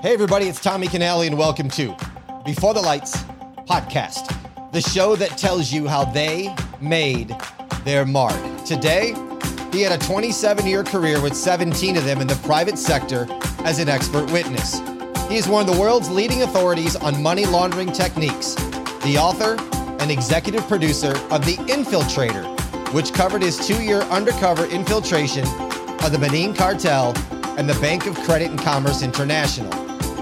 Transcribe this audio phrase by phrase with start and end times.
[0.00, 1.92] Hey, everybody, it's Tommy Canale, and welcome to
[2.44, 3.16] Before the Lights
[3.68, 4.32] podcast,
[4.70, 7.34] the show that tells you how they made
[7.82, 8.36] their mark.
[8.64, 9.16] Today,
[9.72, 13.26] he had a 27 year career with 17 of them in the private sector
[13.64, 14.78] as an expert witness.
[15.28, 18.54] He is one of the world's leading authorities on money laundering techniques,
[19.02, 19.56] the author
[20.00, 22.46] and executive producer of The Infiltrator,
[22.94, 25.44] which covered his two year undercover infiltration
[26.04, 27.14] of the Medellin cartel
[27.58, 29.77] and the Bank of Credit and Commerce International.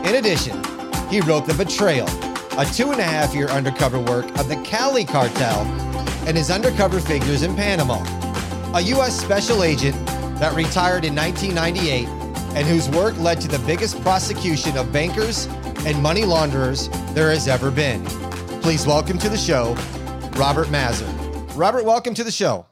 [0.07, 0.63] In addition,
[1.11, 2.07] he wrote The Betrayal,
[2.57, 5.63] a two and a half year undercover work of the Cali cartel
[6.29, 8.05] and his undercover figures in Panama.
[8.77, 9.21] A U.S.
[9.21, 9.97] special agent
[10.39, 12.07] that retired in 1998
[12.55, 15.47] and whose work led to the biggest prosecution of bankers
[15.85, 18.05] and money launderers there has ever been.
[18.63, 19.75] Please welcome to the show,
[20.37, 21.07] Robert Mazur.
[21.57, 22.65] Robert, welcome to the show.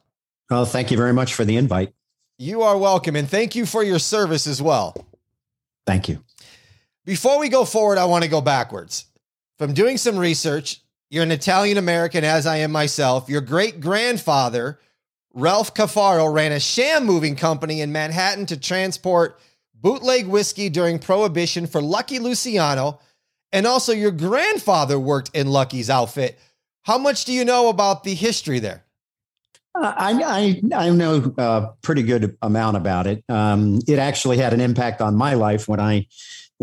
[0.50, 1.94] Well, thank you very much for the invite.
[2.38, 4.94] You are welcome, and thank you for your service as well.
[5.84, 6.23] Thank you.
[7.04, 9.06] Before we go forward, I want to go backwards.
[9.58, 10.80] From doing some research,
[11.10, 13.28] you're an Italian American, as I am myself.
[13.28, 14.80] Your great grandfather,
[15.34, 19.38] Ralph Cafaro, ran a sham moving company in Manhattan to transport
[19.74, 23.00] bootleg whiskey during Prohibition for Lucky Luciano.
[23.52, 26.38] And also, your grandfather worked in Lucky's outfit.
[26.82, 28.82] How much do you know about the history there?
[29.74, 33.24] Uh, I, I, I know a pretty good amount about it.
[33.28, 36.06] Um, it actually had an impact on my life when I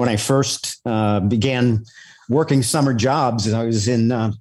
[0.01, 1.85] when I first uh, began
[2.27, 3.53] working summer jobs.
[3.53, 4.31] I was in uh,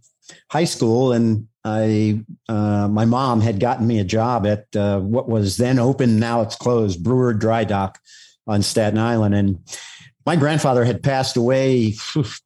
[0.51, 5.29] high school, and I uh, my mom had gotten me a job at uh, what
[5.29, 7.99] was then open, now it's closed, Brewer Dry Dock
[8.47, 9.59] on Staten Island, and
[10.25, 11.95] my grandfather had passed away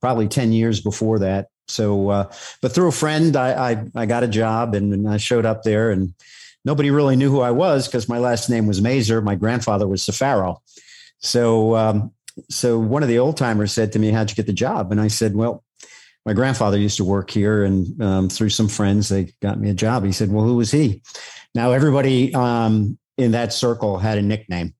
[0.00, 1.46] probably ten years before that.
[1.68, 5.18] So, uh, but through a friend, I, I, I got a job, and, and I
[5.18, 6.14] showed up there, and
[6.64, 9.22] nobody really knew who I was because my last name was Mazur.
[9.22, 10.56] My grandfather was Cafaro.
[11.20, 12.10] So um,
[12.50, 15.00] so one of the old timers said to me, "How'd you get the job?" And
[15.00, 15.64] I said, "Well,
[16.26, 19.74] my grandfather used to work here, and um, through some friends, they got me a
[19.74, 21.02] job." He said, "Well, who was he?"
[21.54, 24.74] Now everybody um, in that circle had a nickname,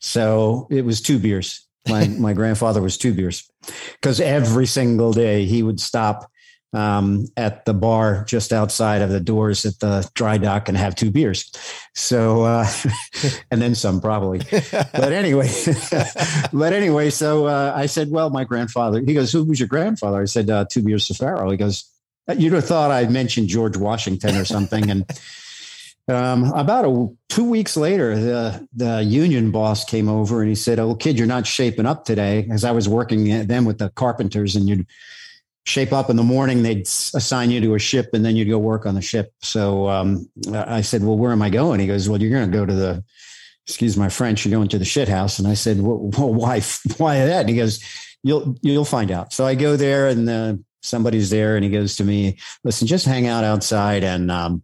[0.00, 1.66] so it was two beers.
[1.88, 3.50] My my grandfather was two beers
[4.00, 6.30] because every single day he would stop
[6.72, 10.94] um, at the bar just outside of the doors at the dry dock and have
[10.94, 11.50] two beers.
[11.94, 12.66] So, uh,
[13.50, 14.38] and then some probably.
[14.70, 15.50] but anyway,
[16.52, 20.22] but anyway, so uh, I said, well, my grandfather, he goes, who was your grandfather?
[20.22, 21.50] I said, uh, two beers Cafaro.
[21.50, 21.90] He goes,
[22.36, 24.90] you'd have thought I'd mentioned George Washington or something.
[24.90, 25.20] And
[26.06, 30.78] um, about a, two weeks later, the, the union boss came over and he said,
[30.78, 32.46] oh, kid, you're not shaping up today.
[32.52, 34.86] As I was working then with the carpenters and you'd,
[35.66, 38.58] shape up in the morning, they'd assign you to a ship and then you'd go
[38.58, 39.32] work on the ship.
[39.40, 41.80] So um, I said, Well, where am I going?
[41.80, 43.04] He goes, Well, you're going to go to the,
[43.66, 45.38] excuse my French, you're going to the shit house.
[45.38, 46.60] And I said, Well, why,
[46.96, 47.40] why that?
[47.40, 47.82] And he goes,
[48.22, 49.32] You'll, you'll find out.
[49.32, 53.06] So I go there and uh, somebody's there and he goes to me, Listen, just
[53.06, 54.02] hang out outside.
[54.02, 54.62] And um,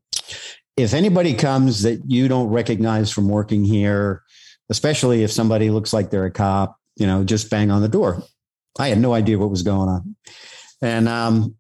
[0.77, 4.23] if anybody comes that you don't recognize from working here,
[4.69, 8.23] especially if somebody looks like they're a cop, you know, just bang on the door.
[8.79, 10.17] I had no idea what was going on.
[10.83, 11.57] And um,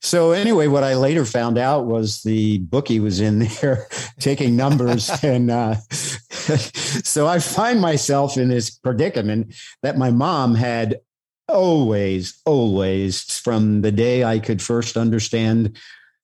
[0.00, 3.86] so anyway, what I later found out was the bookie was in there
[4.18, 11.00] taking numbers, and uh, so I find myself in this predicament that my mom had
[11.48, 15.76] always, always, from the day I could first understand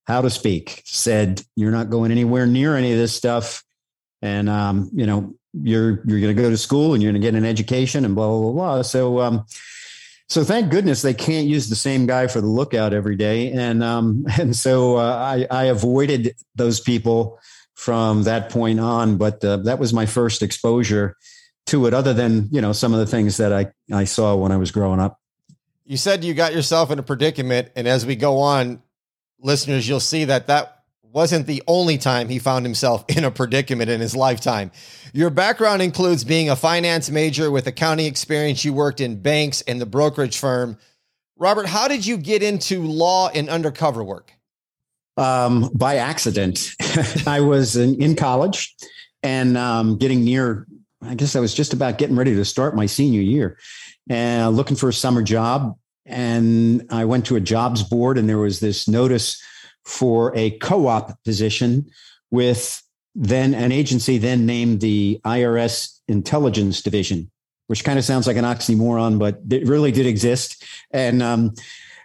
[0.06, 3.62] how to speak, said, "You're not going anywhere near any of this stuff."
[4.22, 7.26] And um, you know, you're you're going to go to school and you're going to
[7.26, 8.52] get an education and blah blah blah.
[8.52, 8.82] blah.
[8.82, 9.44] So um,
[10.28, 13.82] so thank goodness they can't use the same guy for the lookout every day, and
[13.82, 17.38] um, and so uh, I, I avoided those people
[17.74, 19.16] from that point on.
[19.16, 21.16] But uh, that was my first exposure
[21.66, 24.52] to it, other than you know some of the things that I I saw when
[24.52, 25.18] I was growing up.
[25.86, 28.82] You said you got yourself in a predicament, and as we go on,
[29.40, 30.77] listeners, you'll see that that
[31.12, 34.70] wasn't the only time he found himself in a predicament in his lifetime.
[35.12, 38.64] Your background includes being a finance major with accounting experience.
[38.64, 40.76] You worked in banks and the brokerage firm.
[41.36, 44.32] Robert, how did you get into law and undercover work?
[45.16, 46.74] Um, by accident.
[47.26, 48.74] I was in, in college
[49.22, 50.66] and um, getting near,
[51.02, 53.58] I guess I was just about getting ready to start my senior year
[54.08, 55.76] and uh, looking for a summer job.
[56.06, 59.42] And I went to a jobs board and there was this notice
[59.88, 61.90] for a co-op position
[62.30, 62.82] with
[63.14, 67.30] then an agency then named the IRS Intelligence Division,
[67.68, 70.62] which kind of sounds like an oxymoron, but it really did exist.
[70.90, 71.54] And um,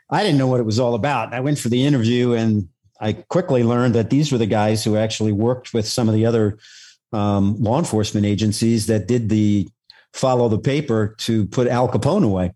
[0.10, 1.34] I didn't know what it was all about.
[1.34, 2.70] I went for the interview and
[3.02, 6.26] I quickly learned that these were the guys who actually worked with some of the
[6.26, 6.58] other
[7.12, 9.68] um, law enforcement agencies that did the
[10.14, 12.54] follow the paper to put Al Capone away.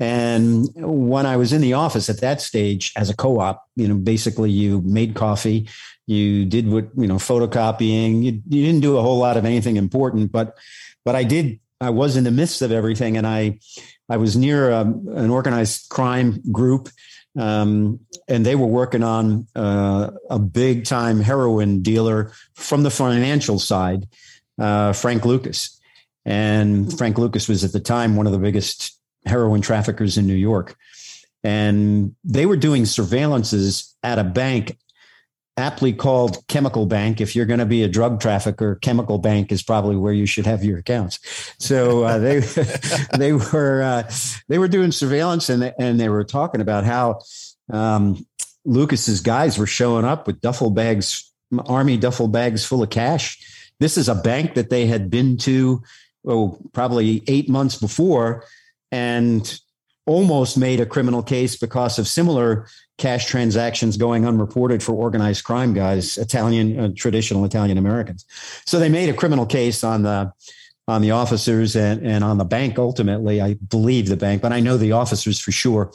[0.00, 3.96] And when I was in the office at that stage as a co-op, you know,
[3.96, 5.68] basically you made coffee,
[6.06, 9.76] you did what, you know, photocopying, you, you didn't do a whole lot of anything
[9.76, 10.56] important, but,
[11.04, 13.16] but I did, I was in the midst of everything.
[13.16, 13.58] And I,
[14.08, 16.88] I was near a, um, an organized crime group
[17.38, 23.58] um, and they were working on uh, a big time heroin dealer from the financial
[23.58, 24.08] side,
[24.58, 25.80] uh, Frank Lucas.
[26.24, 30.34] And Frank Lucas was at the time one of the biggest heroin traffickers in New
[30.34, 30.76] York.
[31.44, 34.76] And they were doing surveillances at a bank
[35.58, 37.20] aptly called chemical bank.
[37.20, 40.46] If you're going to be a drug trafficker chemical bank is probably where you should
[40.46, 41.18] have your accounts.
[41.58, 42.38] So uh, they
[43.18, 44.10] they were uh,
[44.48, 47.20] they were doing surveillance and and they were talking about how
[47.70, 48.24] um,
[48.64, 51.32] lucas's guys were showing up with duffel bags
[51.66, 53.38] army duffel bags full of cash.
[53.80, 55.82] This is a bank that they had been to
[56.26, 58.44] oh probably eight months before
[58.90, 59.60] and
[60.06, 65.74] almost made a criminal case because of similar cash transactions going unreported for organized crime
[65.74, 68.24] guys, Italian, uh, traditional Italian Americans.
[68.64, 70.32] So they made a criminal case on the
[70.88, 72.78] on the officers and, and on the bank.
[72.78, 75.92] Ultimately, I believe the bank, but I know the officers for sure.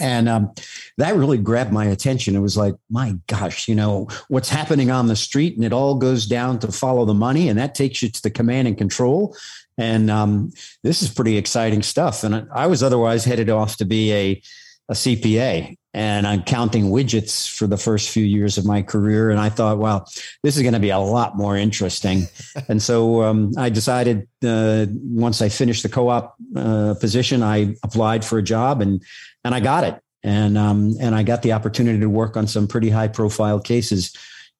[0.00, 0.52] And um,
[0.98, 2.34] that really grabbed my attention.
[2.34, 5.94] It was like, my gosh, you know, what's happening on the street, and it all
[5.94, 9.36] goes down to follow the money, and that takes you to the command and control
[9.78, 10.52] and um,
[10.82, 12.24] this is pretty exciting stuff.
[12.24, 14.42] And I was otherwise headed off to be a,
[14.88, 19.30] a CPA and I'm counting widgets for the first few years of my career.
[19.30, 20.08] And I thought, well,
[20.42, 22.28] this is going to be a lot more interesting.
[22.68, 28.24] and so um, I decided uh, once I finished the co-op uh, position, I applied
[28.24, 29.02] for a job and
[29.44, 30.00] and I got it.
[30.22, 34.16] And um, and I got the opportunity to work on some pretty high profile cases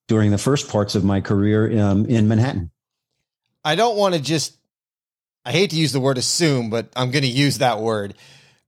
[0.09, 2.71] during the first parts of my career um, in Manhattan.
[3.65, 4.59] I don't want to just
[5.45, 8.15] I hate to use the word assume, but I'm going to use that word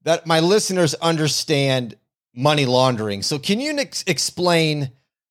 [0.02, 1.96] that my listeners understand
[2.34, 3.22] money laundering.
[3.22, 4.90] So, can you ex- explain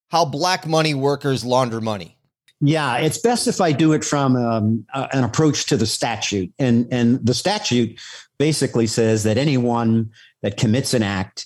[0.09, 2.17] how black money workers launder money?
[2.61, 6.53] Yeah, it's best if I do it from um, uh, an approach to the statute,
[6.57, 7.99] and and the statute
[8.37, 10.11] basically says that anyone
[10.43, 11.45] that commits an act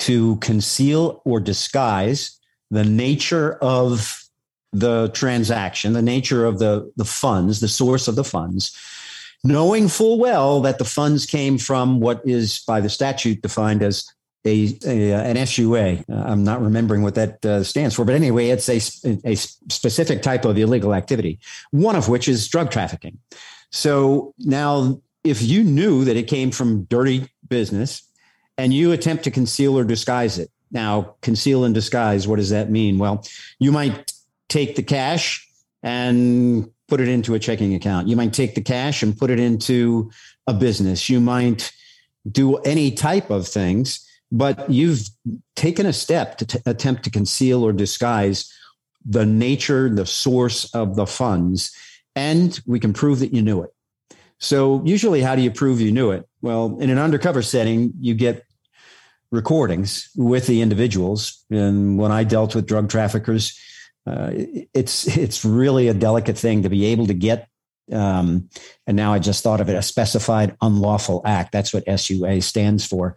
[0.00, 2.38] to conceal or disguise
[2.70, 4.24] the nature of
[4.72, 8.74] the transaction, the nature of the the funds, the source of the funds,
[9.44, 14.10] knowing full well that the funds came from what is by the statute defined as
[14.46, 16.04] a, a an SUA.
[16.10, 18.80] Uh, I'm not remembering what that uh, stands for, but anyway, it's a,
[19.24, 21.38] a specific type of illegal activity,
[21.70, 23.18] one of which is drug trafficking.
[23.70, 28.02] So now, if you knew that it came from dirty business
[28.58, 32.70] and you attempt to conceal or disguise it, now conceal and disguise, what does that
[32.70, 32.98] mean?
[32.98, 33.24] Well,
[33.58, 34.12] you might
[34.48, 35.48] take the cash
[35.82, 38.06] and put it into a checking account.
[38.06, 40.12] You might take the cash and put it into
[40.46, 41.10] a business.
[41.10, 41.72] You might
[42.30, 45.00] do any type of things, but you've
[45.56, 48.48] taken a step to t- attempt to conceal or disguise
[49.04, 51.76] the nature, the source of the funds,
[52.14, 53.74] and we can prove that you knew it.
[54.38, 56.28] So, usually, how do you prove you knew it?
[56.42, 58.44] Well, in an undercover setting, you get
[59.32, 61.44] recordings with the individuals.
[61.50, 63.58] And when I dealt with drug traffickers,
[64.06, 67.48] uh, it's it's really a delicate thing to be able to get.
[67.92, 68.48] Um,
[68.86, 71.52] and now I just thought of it a specified unlawful act.
[71.52, 73.14] That's what SUA stands for.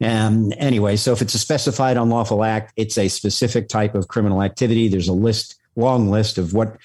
[0.00, 4.08] And um, anyway, so if it's a specified unlawful act, it's a specific type of
[4.08, 4.88] criminal activity.
[4.88, 6.76] There's a list, long list of what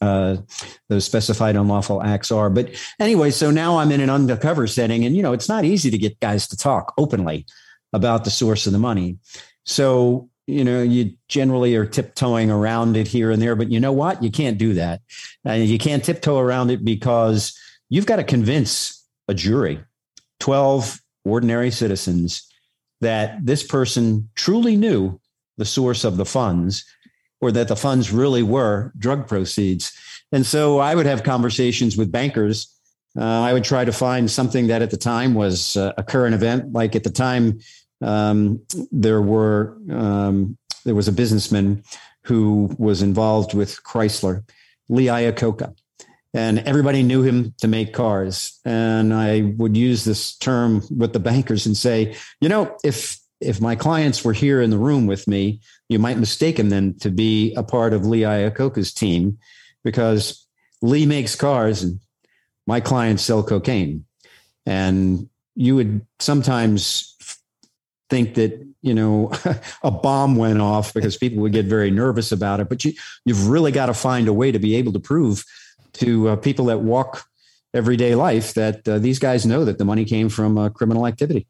[0.00, 0.36] uh,
[0.88, 2.50] those specified unlawful acts are.
[2.50, 5.90] But anyway, so now I'm in an undercover setting, and you know, it's not easy
[5.90, 7.46] to get guys to talk openly
[7.92, 9.18] about the source of the money.
[9.64, 13.92] So you know, you generally are tiptoeing around it here and there, but you know
[13.92, 14.22] what?
[14.22, 15.00] You can't do that.
[15.46, 19.80] Uh, you can't tiptoe around it because you've got to convince a jury,
[20.40, 22.46] 12 ordinary citizens,
[23.00, 25.18] that this person truly knew
[25.56, 26.84] the source of the funds
[27.40, 29.92] or that the funds really were drug proceeds.
[30.30, 32.68] And so I would have conversations with bankers.
[33.18, 36.34] Uh, I would try to find something that at the time was uh, a current
[36.34, 36.72] event.
[36.72, 37.60] Like at the time,
[38.02, 41.82] um, there were um, there was a businessman
[42.24, 44.44] who was involved with Chrysler,
[44.88, 45.74] Lee Iacocca,
[46.34, 48.58] and everybody knew him to make cars.
[48.64, 53.60] And I would use this term with the bankers and say, you know, if if
[53.60, 57.52] my clients were here in the room with me, you might mistake then to be
[57.54, 59.38] a part of Lee Iacocca's team
[59.84, 60.46] because
[60.80, 62.00] Lee makes cars and
[62.66, 64.04] my clients sell cocaine.
[64.64, 67.11] And you would sometimes
[68.12, 68.52] think that
[68.82, 69.32] you know
[69.82, 72.92] a bomb went off because people would get very nervous about it but you
[73.24, 75.44] you've really got to find a way to be able to prove
[75.94, 77.24] to uh, people that walk
[77.74, 81.46] everyday life that uh, these guys know that the money came from uh, criminal activity.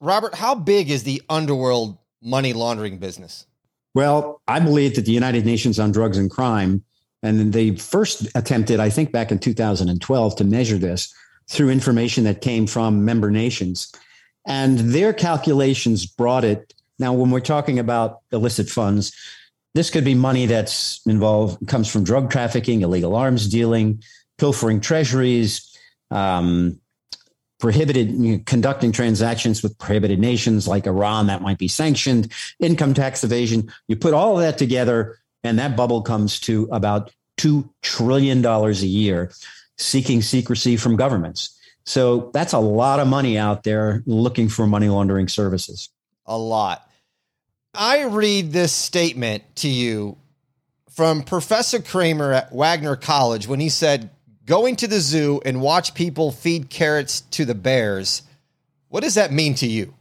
[0.00, 3.46] Robert, how big is the underworld money laundering business?
[3.94, 6.84] Well, I believe that the United Nations on Drugs and Crime,
[7.22, 11.12] and they first attempted, I think, back in 2012 to measure this
[11.48, 13.92] through information that came from member nations.
[14.48, 16.74] And their calculations brought it.
[16.98, 19.14] Now, when we're talking about illicit funds,
[19.74, 24.02] this could be money that's involved, comes from drug trafficking, illegal arms dealing,
[24.38, 25.78] pilfering treasuries,
[26.10, 26.80] um,
[27.60, 32.94] prohibited you know, conducting transactions with prohibited nations like Iran that might be sanctioned, income
[32.94, 33.70] tax evasion.
[33.86, 38.70] You put all of that together, and that bubble comes to about $2 trillion a
[38.72, 39.30] year
[39.76, 41.57] seeking secrecy from governments.
[41.88, 45.88] So that's a lot of money out there looking for money laundering services.
[46.26, 46.86] A lot.
[47.72, 50.18] I read this statement to you
[50.90, 54.10] from Professor Kramer at Wagner College when he said,
[54.44, 58.20] going to the zoo and watch people feed carrots to the bears.
[58.88, 59.94] What does that mean to you?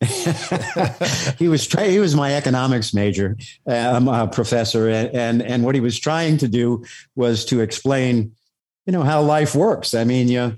[1.38, 1.90] he was trying.
[1.90, 3.36] He was my economics major,
[3.66, 6.84] um, uh, professor, and, and and what he was trying to do
[7.14, 8.34] was to explain,
[8.86, 9.94] you know, how life works.
[9.94, 10.54] I mean, you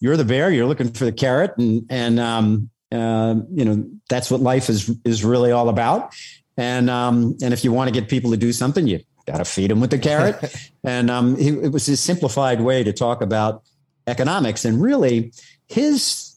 [0.00, 4.30] you're the bear, you're looking for the carrot, and and um, uh, you know that's
[4.30, 6.14] what life is is really all about.
[6.56, 9.44] And um, and if you want to get people to do something, you got to
[9.44, 10.36] feed them with the carrot.
[10.84, 13.62] and um, he, it was his simplified way to talk about
[14.06, 14.64] economics.
[14.64, 15.32] And really,
[15.68, 16.36] his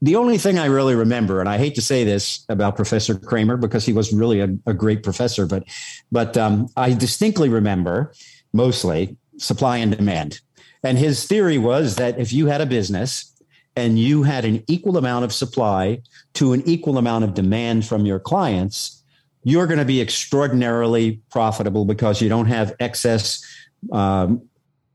[0.00, 3.56] the only thing I really remember, and I hate to say this about Professor Kramer
[3.56, 5.64] because he was really a, a great professor, but
[6.10, 8.12] but um, I distinctly remember
[8.52, 10.40] mostly supply and demand.
[10.82, 13.32] And his theory was that if you had a business
[13.76, 16.02] and you had an equal amount of supply
[16.34, 19.02] to an equal amount of demand from your clients,
[19.44, 23.44] you're going to be extraordinarily profitable because you don't have excess
[23.92, 24.42] um,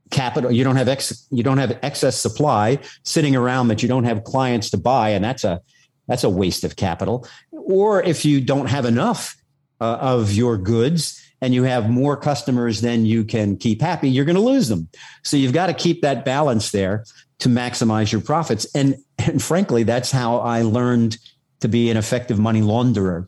[0.09, 4.05] capital you don't have ex you don't have excess supply sitting around that you don't
[4.05, 5.61] have clients to buy and that's a
[6.07, 7.27] that's a waste of capital.
[7.51, 9.35] Or if you don't have enough
[9.79, 14.25] uh, of your goods and you have more customers than you can keep happy you're
[14.25, 14.87] going to lose them
[15.23, 17.05] so you've got to keep that balance there
[17.39, 21.17] to maximize your profits and and frankly that's how i learned
[21.59, 23.27] to be an effective money launderer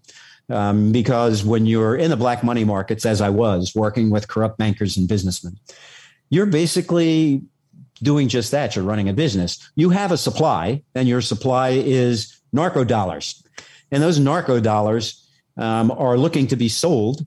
[0.49, 4.57] um, because when you're in the black money markets, as I was working with corrupt
[4.57, 5.57] bankers and businessmen,
[6.29, 7.43] you're basically
[8.01, 8.75] doing just that.
[8.75, 9.69] You're running a business.
[9.75, 13.43] You have a supply, and your supply is narco dollars.
[13.91, 17.25] And those narco dollars um, are looking to be sold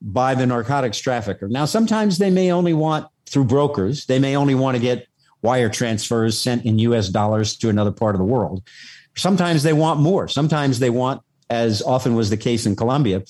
[0.00, 1.48] by the narcotics trafficker.
[1.48, 5.06] Now, sometimes they may only want through brokers, they may only want to get
[5.42, 8.62] wire transfers sent in US dollars to another part of the world.
[9.16, 10.28] Sometimes they want more.
[10.28, 13.22] Sometimes they want as often was the case in Colombia,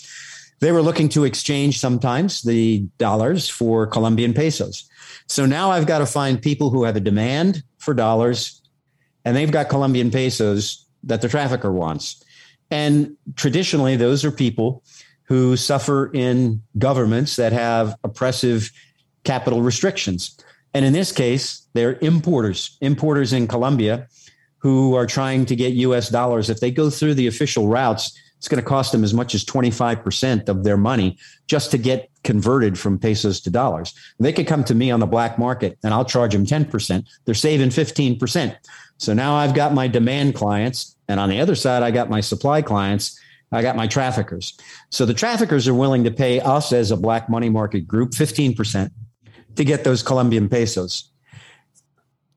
[0.60, 4.88] they were looking to exchange sometimes the dollars for Colombian pesos.
[5.28, 8.60] So now I've got to find people who have a demand for dollars
[9.24, 12.24] and they've got Colombian pesos that the trafficker wants.
[12.70, 14.82] And traditionally, those are people
[15.28, 18.72] who suffer in governments that have oppressive
[19.24, 20.36] capital restrictions.
[20.74, 24.08] And in this case, they're importers, importers in Colombia
[24.58, 28.48] who are trying to get US dollars, if they go through the official routes, it's
[28.48, 32.78] going to cost them as much as 25% of their money just to get converted
[32.78, 33.94] from pesos to dollars.
[34.18, 37.04] They could come to me on the black market and I'll charge them 10%.
[37.24, 38.56] They're saving 15%.
[38.96, 40.96] So now I've got my demand clients.
[41.08, 43.18] And on the other side, I got my supply clients.
[43.50, 44.56] I got my traffickers.
[44.90, 48.90] So the traffickers are willing to pay us as a black money market group 15%
[49.56, 51.10] to get those Colombian pesos.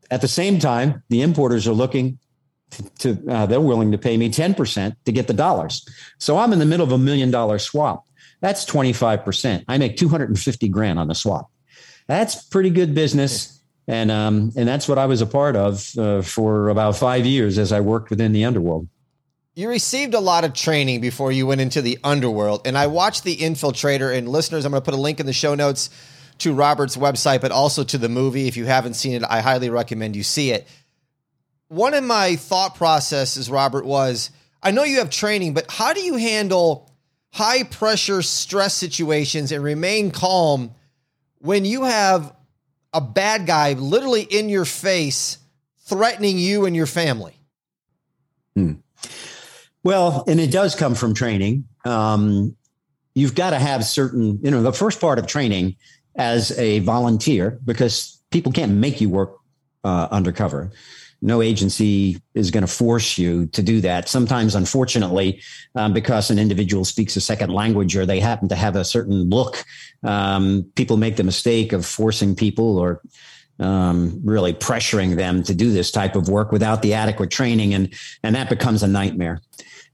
[0.10, 2.18] At the same time, the importers are looking
[3.00, 5.86] to, uh, they're willing to pay me 10% to get the dollars.
[6.18, 8.06] So I'm in the middle of a million dollar swap.
[8.39, 9.65] That's 25%.
[9.68, 11.50] I make 250 grand on the swap.
[12.08, 13.62] That's pretty good business.
[13.88, 17.58] And, um, and that's what I was a part of uh, for about five years
[17.58, 18.88] as I worked within the underworld.
[19.53, 22.62] You received a lot of training before you went into the underworld.
[22.65, 24.15] And I watched The Infiltrator.
[24.15, 25.89] And listeners, I'm going to put a link in the show notes
[26.39, 28.48] to Robert's website, but also to the movie.
[28.48, 30.67] If you haven't seen it, I highly recommend you see it.
[31.67, 34.31] One of my thought processes, Robert, was
[34.63, 36.89] I know you have training, but how do you handle
[37.31, 40.72] high pressure stress situations and remain calm
[41.39, 42.34] when you have
[42.93, 45.38] a bad guy literally in your face
[45.86, 47.36] threatening you and your family?
[48.55, 48.74] Hmm.
[49.84, 51.66] Well, and it does come from training.
[51.86, 52.56] Um,
[53.16, 55.76] you've got to have certain, you know, the first part of training
[56.16, 59.38] as a volunteer because people can't make you work
[59.84, 60.72] uh, undercover.
[61.24, 64.10] No agency is going to force you to do that.
[64.10, 65.42] Sometimes, unfortunately,
[65.76, 69.30] um, because an individual speaks a second language or they happen to have a certain
[69.30, 69.64] look,
[70.04, 73.02] um, people make the mistake of forcing people or
[73.60, 77.94] um, really pressuring them to do this type of work without the adequate training, and
[78.24, 79.40] and that becomes a nightmare.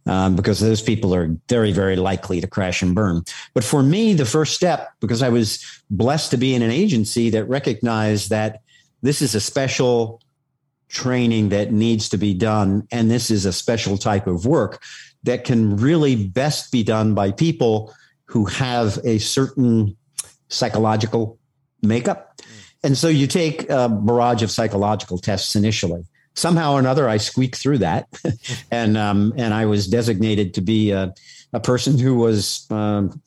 [0.08, 3.24] Um, because those people are very, very likely to crash and burn.
[3.54, 7.30] But for me, the first step, because I was blessed to be in an agency
[7.32, 8.62] that recognized that
[9.02, 10.22] this is a special
[10.88, 14.82] training that needs to be done, and this is a special type of work
[15.24, 17.94] that can really best be done by people
[18.26, 19.98] who have a certain
[20.48, 21.38] psychological
[21.82, 22.38] makeup
[22.84, 26.06] and so you take a barrage of psychological tests initially.
[26.38, 28.08] Somehow or another, I squeaked through that,
[28.72, 31.14] and um, and I was designated to be a,
[31.52, 33.22] a person who was um,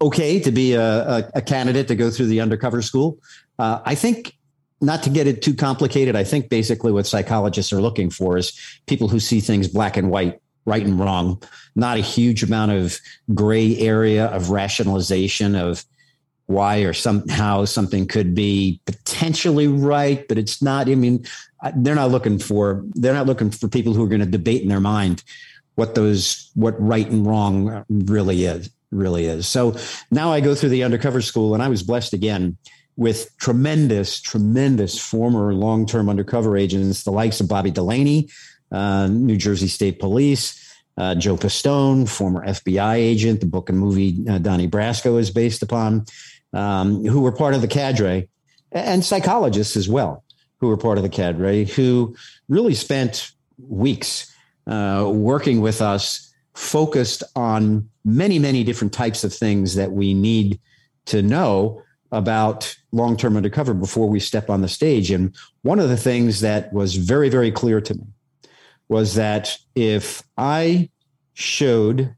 [0.00, 3.18] okay to be a, a, a, candidate to go through the undercover school.
[3.58, 4.36] Uh, I think
[4.80, 6.14] not to get it too complicated.
[6.14, 8.52] I think basically what psychologists are looking for is
[8.86, 11.42] people who see things black and white, right and wrong,
[11.74, 12.98] not a huge amount of
[13.34, 15.84] gray area of rationalization of
[16.46, 20.88] why or somehow something could be potentially right, but it's not.
[20.88, 21.24] I mean,
[21.76, 24.68] they're not looking for they're not looking for people who are going to debate in
[24.68, 25.22] their mind
[25.76, 29.46] what those what right and wrong really is really is.
[29.46, 29.76] So
[30.10, 32.56] now I go through the undercover school, and I was blessed again
[32.96, 38.30] with tremendous, tremendous former long-term undercover agents, the likes of Bobby Delaney,
[38.70, 40.60] uh, New Jersey State Police.
[40.96, 45.60] Uh, Joe Pistone, former FBI agent, the book and movie uh, Donnie Brasco is based
[45.60, 46.06] upon
[46.52, 48.28] um, who were part of the cadre,
[48.70, 50.22] and psychologists as well,
[50.64, 52.16] who were part of the cadre, who
[52.48, 53.32] really spent
[53.68, 54.34] weeks
[54.66, 60.58] uh, working with us, focused on many, many different types of things that we need
[61.04, 65.10] to know about long term undercover before we step on the stage.
[65.10, 68.06] And one of the things that was very, very clear to me
[68.88, 70.88] was that if I
[71.34, 72.14] showed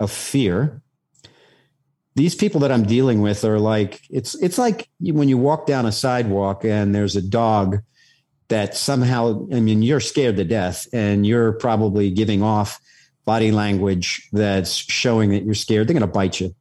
[0.00, 0.82] a fear
[2.16, 5.84] these people that I'm dealing with are like it's it's like when you walk down
[5.84, 7.80] a sidewalk and there's a dog
[8.48, 12.80] that somehow I mean you're scared to death and you're probably giving off
[13.26, 15.86] body language that's showing that you're scared.
[15.86, 16.54] They're going to bite you.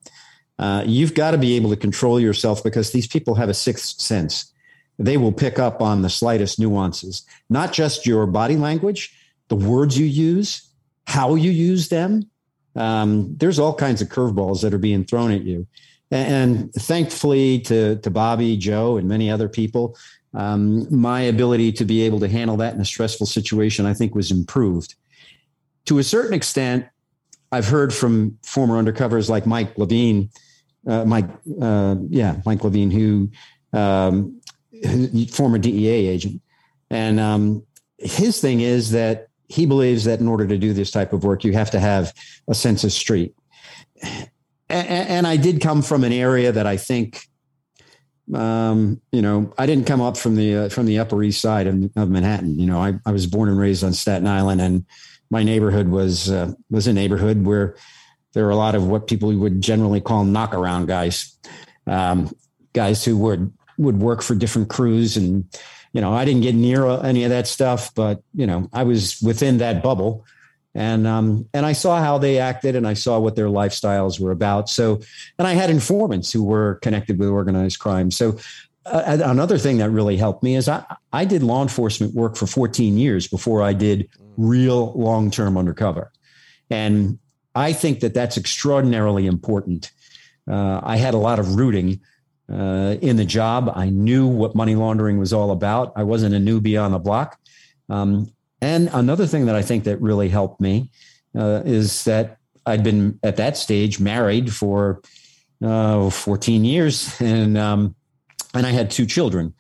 [0.60, 4.02] Uh, you've got to be able to control yourself because these people have a sixth
[4.02, 4.52] sense.
[4.98, 9.13] They will pick up on the slightest nuances, not just your body language,
[9.50, 10.68] the words you use,
[11.06, 12.30] how you use them,
[12.76, 15.68] um, there's all kinds of curveballs that are being thrown at you.
[16.12, 19.98] And, and thankfully to, to Bobby, Joe, and many other people,
[20.34, 24.14] um, my ability to be able to handle that in a stressful situation, I think,
[24.14, 24.96] was improved.
[25.86, 26.86] To a certain extent,
[27.52, 30.30] I've heard from former undercovers like Mike Levine,
[30.88, 31.30] uh, Mike,
[31.62, 33.30] uh, yeah, Mike Levine, who
[33.72, 34.42] um,
[35.32, 36.42] former DEA agent,
[36.90, 37.64] and um,
[37.98, 41.43] his thing is that he believes that in order to do this type of work,
[41.43, 42.13] you have to have
[42.47, 43.36] a sense of street.
[44.69, 47.27] And, and I did come from an area that I think,
[48.34, 51.67] um, you know, I didn't come up from the uh, from the Upper East Side
[51.67, 52.58] of, of Manhattan.
[52.58, 54.86] You know, I, I was born and raised on Staten Island, and
[55.29, 57.75] my neighborhood was uh, was a neighborhood where
[58.34, 61.38] there were a lot of what people would generally call knockaround guys,
[61.86, 62.36] um,
[62.73, 65.45] guys who would would work for different crews and
[65.95, 69.21] you know, I didn't get near any of that stuff, but you know, I was
[69.21, 70.25] within that bubble,
[70.73, 74.31] and um, and I saw how they acted, and I saw what their lifestyles were
[74.31, 74.69] about.
[74.69, 74.99] So,
[75.39, 78.12] and I had informants who were connected with organized crime.
[78.12, 78.38] So,
[78.86, 82.45] uh, another thing that really helped me is I I did law enforcement work for
[82.45, 86.12] 14 years before I did real long term undercover,
[86.69, 87.19] and
[87.55, 89.93] I think that that's extraordinarily important.
[90.45, 92.01] Uh, I had a lot of rooting
[92.51, 93.71] uh, in the job.
[93.73, 95.93] I knew what money laundering was all about.
[95.95, 97.39] I wasn't a newbie on the block.
[97.89, 98.31] Um,
[98.62, 100.89] and another thing that I think that really helped me
[101.38, 105.01] uh, is that I'd been at that stage married for
[105.63, 107.95] uh, 14 years, and um,
[108.53, 109.53] and I had two children,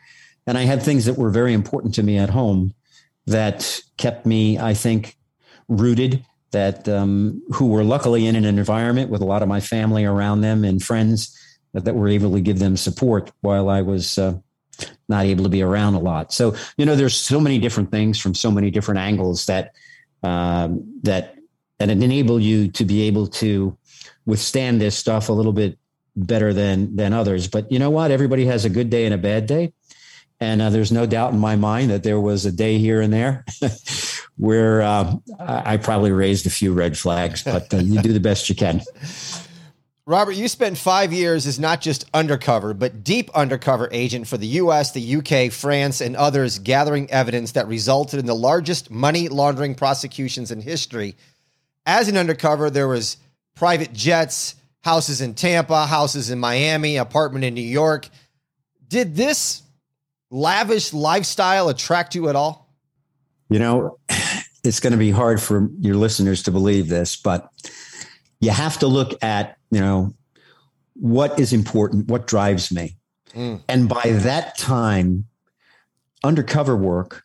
[0.47, 2.73] and I had things that were very important to me at home
[3.27, 5.17] that kept me, I think,
[5.67, 6.25] rooted.
[6.51, 10.39] That um, who were luckily in an environment with a lot of my family around
[10.39, 11.37] them and friends
[11.83, 14.37] that were able to give them support while I was uh,
[15.07, 16.33] not able to be around a lot.
[16.33, 19.73] So you know, there's so many different things from so many different angles that
[20.23, 21.35] um, that
[21.79, 23.77] that enable you to be able to
[24.25, 25.77] withstand this stuff a little bit
[26.15, 27.47] better than than others.
[27.47, 28.11] But you know what?
[28.11, 29.73] Everybody has a good day and a bad day.
[30.39, 33.13] And uh, there's no doubt in my mind that there was a day here and
[33.13, 33.45] there
[34.37, 38.49] where uh, I probably raised a few red flags, but uh, you do the best
[38.49, 38.81] you can.
[40.07, 44.45] Robert, you spent five years as not just undercover, but deep undercover agent for the
[44.47, 49.73] US, the UK, France, and others, gathering evidence that resulted in the largest money laundering
[49.73, 51.15] prosecutions in history.
[51.87, 53.17] As an undercover, there was
[53.55, 58.07] private jets, houses in Tampa, houses in Miami, apartment in New York.
[58.87, 59.63] Did this
[60.29, 62.69] lavish lifestyle attract you at all?
[63.49, 63.97] You know,
[64.63, 67.49] it's going to be hard for your listeners to believe this, but
[68.45, 70.13] you have to look at, you know,
[70.93, 72.95] what is important, what drives me.
[73.33, 73.61] Mm.
[73.67, 75.25] And by that time,
[76.23, 77.23] undercover work,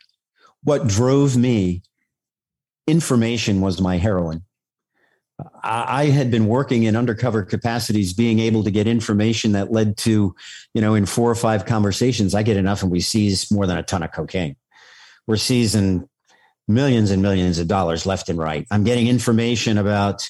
[0.64, 1.82] what drove me,
[2.86, 4.42] information was my heroin.
[5.62, 10.34] I had been working in undercover capacities, being able to get information that led to,
[10.74, 13.78] you know, in four or five conversations, I get enough and we seize more than
[13.78, 14.56] a ton of cocaine.
[15.26, 16.08] We're seizing
[16.68, 18.66] millions and millions of dollars left and right.
[18.70, 20.28] I'm getting information about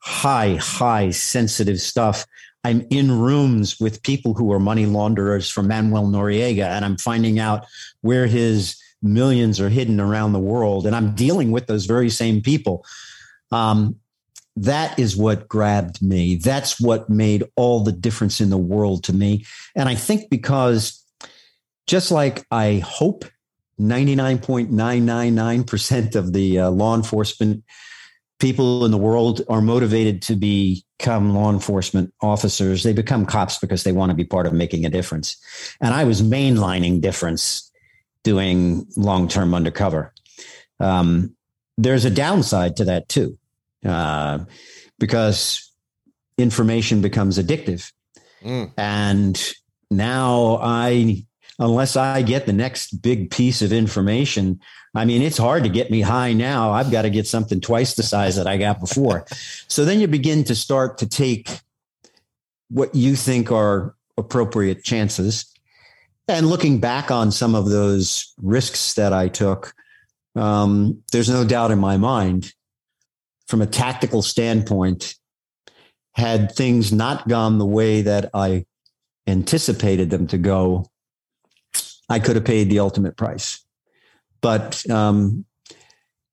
[0.00, 2.26] high, high sensitive stuff.
[2.64, 7.38] I'm in rooms with people who are money launderers from Manuel Noriega, and I'm finding
[7.38, 7.66] out
[8.02, 10.86] where his millions are hidden around the world.
[10.86, 12.84] And I'm dealing with those very same people.
[13.50, 13.96] Um,
[14.56, 16.36] that is what grabbed me.
[16.36, 19.46] That's what made all the difference in the world to me.
[19.74, 21.02] And I think because
[21.86, 23.24] just like I hope
[23.80, 27.64] 99.999% of the uh, law enforcement
[28.40, 32.82] people in the world are motivated to become law enforcement officers.
[32.82, 35.36] They become cops because they want to be part of making a difference.
[35.80, 37.70] And I was mainlining difference
[38.24, 40.12] doing long term undercover.
[40.80, 41.36] Um,
[41.78, 43.38] there's a downside to that too,
[43.84, 44.40] uh,
[44.98, 45.72] because
[46.36, 47.92] information becomes addictive.
[48.42, 48.72] Mm.
[48.76, 49.52] And
[49.90, 51.26] now I
[51.60, 54.58] unless I get the next big piece of information.
[54.94, 56.72] I mean, it's hard to get me high now.
[56.72, 59.26] I've got to get something twice the size that I got before.
[59.68, 61.60] so then you begin to start to take
[62.70, 65.52] what you think are appropriate chances.
[66.26, 69.74] And looking back on some of those risks that I took,
[70.36, 72.54] um, there's no doubt in my mind,
[73.48, 75.16] from a tactical standpoint,
[76.12, 78.64] had things not gone the way that I
[79.26, 80.89] anticipated them to go,
[82.10, 83.64] I could have paid the ultimate price.
[84.40, 85.44] But um,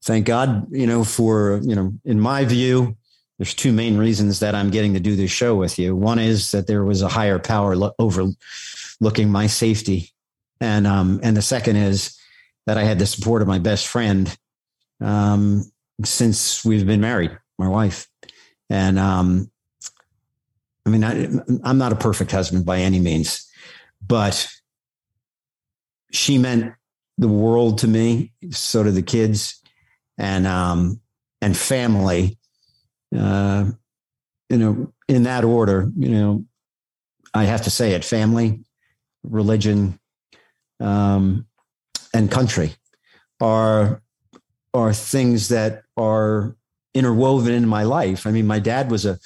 [0.03, 2.97] thank God, you know, for, you know, in my view,
[3.37, 5.95] there's two main reasons that I'm getting to do this show with you.
[5.95, 10.11] One is that there was a higher power lo- overlooking my safety.
[10.59, 12.17] And, um, and the second is
[12.65, 14.35] that I had the support of my best friend
[14.99, 15.71] um,
[16.03, 18.07] since we've been married, my wife.
[18.71, 19.51] And um,
[20.87, 21.27] I mean, I,
[21.63, 23.47] I'm not a perfect husband by any means,
[24.01, 24.47] but
[26.11, 26.73] she meant
[27.17, 28.31] the world to me.
[28.51, 29.61] So did the kids,
[30.17, 31.01] and um,
[31.41, 32.37] and family.
[33.15, 33.71] Uh,
[34.49, 35.91] you know, in that order.
[35.97, 36.45] You know,
[37.33, 38.61] I have to say it: family,
[39.23, 39.99] religion,
[40.79, 41.45] um,
[42.13, 42.75] and country
[43.39, 44.01] are
[44.73, 46.55] are things that are
[46.93, 48.25] interwoven in my life.
[48.25, 49.19] I mean, my dad was a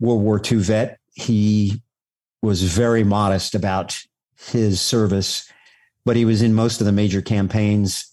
[0.00, 0.98] World War II vet.
[1.14, 1.82] He
[2.42, 3.98] was very modest about
[4.38, 5.50] his service
[6.06, 8.06] but he was in most of the major campaigns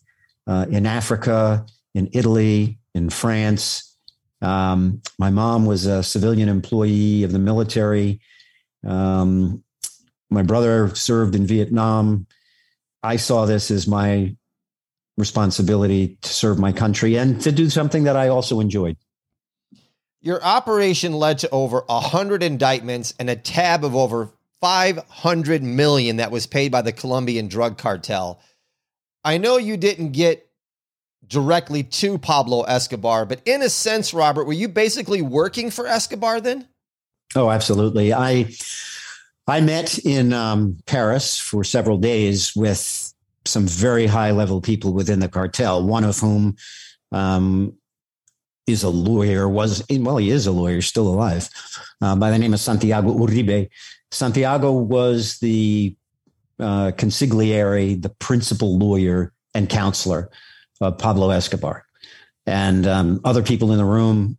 [0.47, 3.95] uh, in Africa, in Italy, in France.
[4.41, 8.19] Um, my mom was a civilian employee of the military.
[8.85, 9.63] Um,
[10.31, 12.25] my brother served in Vietnam.
[13.03, 14.35] I saw this as my
[15.15, 18.97] responsibility to serve my country and to do something that I also enjoyed.
[20.19, 24.31] Your operation led to over 100 indictments and a tab of over
[24.63, 28.39] 500 million that was paid by the Colombian drug cartel.
[29.21, 30.47] I know you didn't get
[31.27, 36.39] directly to Pablo Escobar, but in a sense, Robert, were you basically working for Escobar
[36.39, 36.65] then?
[37.35, 38.13] Oh, absolutely.
[38.13, 38.53] I
[39.47, 45.19] I met in um, Paris for several days with some very high level people within
[45.19, 45.85] the cartel.
[45.85, 46.55] One of whom
[47.11, 47.73] um,
[48.65, 49.49] is a lawyer.
[49.49, 51.49] Was well, he is a lawyer, still alive,
[52.01, 53.69] uh, by the name of Santiago Uribe,
[54.13, 55.95] Santiago was the
[56.59, 60.29] uh, consigliere, the principal lawyer and counselor
[60.81, 61.85] of Pablo Escobar.
[62.45, 64.37] And um, other people in the room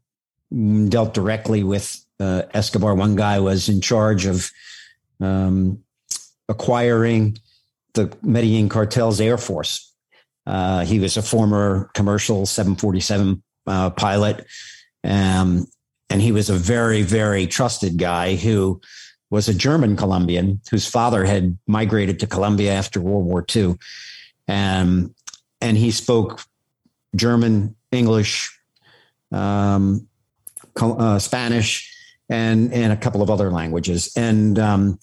[0.89, 2.95] dealt directly with uh, Escobar.
[2.95, 4.51] One guy was in charge of
[5.21, 5.83] um,
[6.49, 7.39] acquiring
[7.95, 9.93] the Medellin cartel's air force.
[10.47, 14.47] Uh, he was a former commercial 747 uh, pilot.
[15.03, 15.67] Um,
[16.11, 18.81] and he was a very, very trusted guy who
[19.31, 23.77] was a German Colombian whose father had migrated to Colombia after World War II.
[24.47, 25.15] and
[25.61, 26.43] and he spoke
[27.17, 28.55] German, English,
[29.33, 30.07] um,
[30.77, 31.91] uh, Spanish,
[32.29, 34.13] and, and a couple of other languages.
[34.17, 34.99] And um,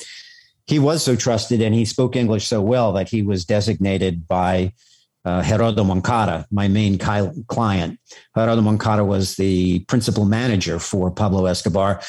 [0.68, 4.74] he was so trusted and he spoke English so well that he was designated by
[5.24, 8.00] uh, Gerardo Moncada, my main client.
[8.36, 12.02] Gerardo Moncada was the principal manager for Pablo Escobar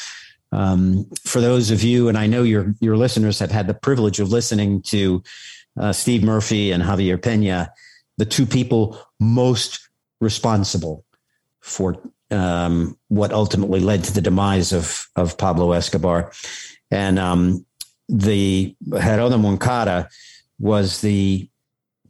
[0.53, 4.19] Um, for those of you, and I know your your listeners have had the privilege
[4.19, 5.23] of listening to
[5.79, 7.73] uh, Steve Murphy and Javier Pena,
[8.17, 9.89] the two people most
[10.21, 11.05] responsible
[11.61, 11.97] for
[12.29, 16.31] um, what ultimately led to the demise of of Pablo Escobar,
[16.91, 17.65] and um,
[18.07, 20.07] the Gerardo Moncada
[20.59, 21.49] was the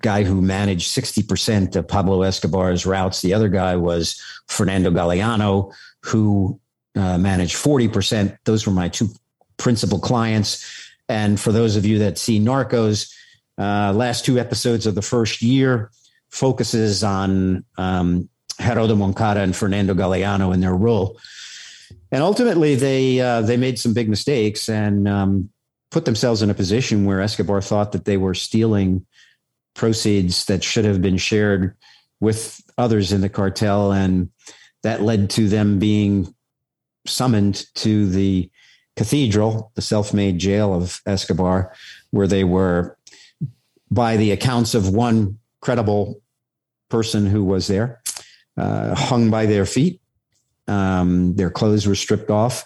[0.01, 3.21] guy who managed 60% of Pablo Escobar's routes.
[3.21, 6.60] The other guy was Fernando Galeano, who
[6.95, 8.38] uh, managed 40%.
[8.45, 9.10] Those were my two
[9.58, 10.91] principal clients.
[11.10, 13.13] And for those of you that see Narcos,
[13.58, 15.91] uh, last two episodes of the first year
[16.32, 18.29] focuses on um,
[18.60, 21.19] Gerardo Moncada and Fernando Galeano and their role.
[22.12, 25.49] And ultimately, they uh, they made some big mistakes and um,
[25.91, 29.06] put themselves in a position where Escobar thought that they were stealing
[29.73, 31.75] proceeds that should have been shared
[32.19, 33.91] with others in the cartel.
[33.91, 34.29] And
[34.84, 36.34] that led to them being
[37.05, 38.49] summoned to the
[38.95, 41.73] cathedral, the self made jail of Escobar,
[42.11, 42.97] where they were,
[43.91, 46.21] by the accounts of one credible
[46.89, 48.01] person who was there,
[48.57, 49.99] uh, hung by their feet.
[50.67, 52.65] Um, their clothes were stripped off.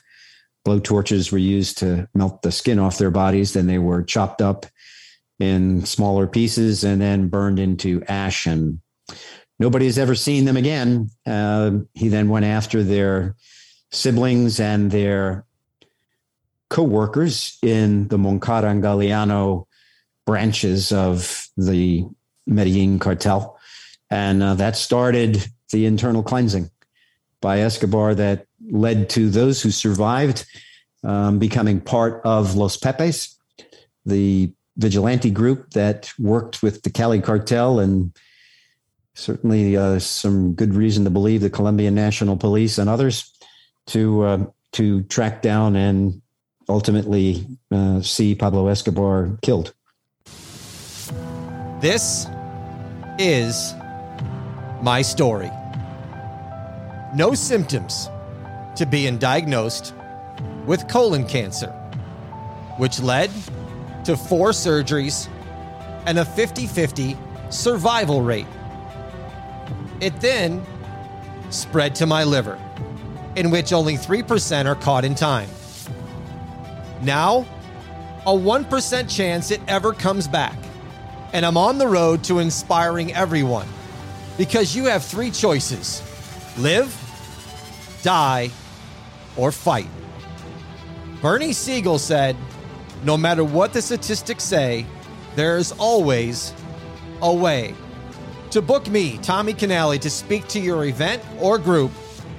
[0.65, 3.53] Blow torches were used to melt the skin off their bodies.
[3.53, 4.65] Then they were chopped up
[5.39, 8.45] in smaller pieces and then burned into ash.
[8.45, 8.79] And
[9.59, 11.09] nobody has ever seen them again.
[11.25, 13.35] Uh, he then went after their
[13.91, 15.45] siblings and their
[16.69, 19.65] co-workers in the Moncada and Galeano
[20.25, 22.05] branches of the
[22.45, 23.57] Medellin cartel.
[24.09, 26.69] And uh, that started the internal cleansing
[27.41, 30.45] by Escobar that led to those who survived
[31.03, 33.37] um, becoming part of Los Pepes,
[34.05, 38.11] the vigilante group that worked with the Cali cartel and
[39.15, 43.36] certainly uh, some good reason to believe the Colombian National Police and others
[43.87, 46.21] to uh, to track down and
[46.69, 49.73] ultimately uh, see Pablo Escobar killed.
[51.79, 52.27] This
[53.19, 53.73] is
[54.81, 55.51] my story.
[57.15, 58.09] No symptoms
[58.75, 59.93] to being diagnosed
[60.65, 61.71] with colon cancer,
[62.77, 63.31] which led
[64.03, 65.27] to four surgeries
[66.05, 67.17] and a 50 50
[67.49, 68.47] survival rate.
[69.99, 70.63] It then
[71.49, 72.59] spread to my liver,
[73.37, 75.47] in which only 3% are caught in time.
[77.01, 77.45] Now,
[78.25, 80.57] a 1% chance it ever comes back.
[81.33, 83.67] And I'm on the road to inspiring everyone
[84.37, 86.01] because you have three choices
[86.57, 86.91] live,
[88.01, 88.49] die,
[89.35, 89.87] or fight.
[91.21, 92.35] Bernie Siegel said,
[93.03, 94.85] no matter what the statistics say,
[95.35, 96.53] there's always
[97.21, 97.75] a way.
[98.51, 101.91] To book me, Tommy Canale, to speak to your event or group,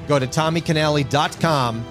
[0.09, 1.85] go to TommyCanale.com.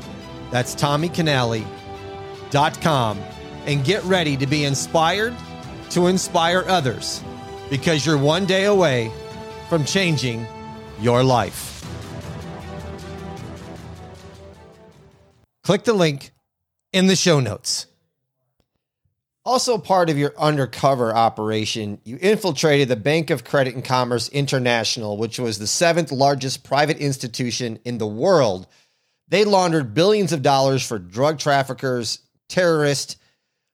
[0.51, 3.19] That's TommyCanale.com.
[3.65, 5.35] And get ready to be inspired
[5.91, 7.23] to inspire others
[7.69, 9.09] because you're one day away
[9.69, 10.45] from changing
[10.99, 11.75] your life.
[15.63, 16.31] Click the link
[16.93, 17.87] in the show notes.
[19.47, 25.15] Also, part of your undercover operation, you infiltrated the Bank of Credit and Commerce International,
[25.15, 28.67] which was the seventh largest private institution in the world.
[29.29, 33.15] They laundered billions of dollars for drug traffickers, terrorists.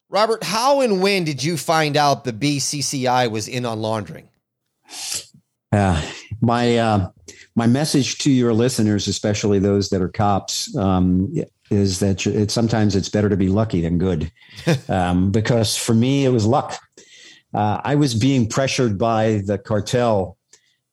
[0.09, 4.29] Robert, how and when did you find out the BCCI was in on laundering?
[5.71, 6.07] Uh,
[6.39, 7.09] my uh,
[7.55, 11.33] my message to your listeners, especially those that are cops, um,
[11.73, 14.31] is that it, sometimes it's better to be lucky than good.
[14.89, 16.79] um, because for me, it was luck.
[17.53, 20.37] Uh, I was being pressured by the cartel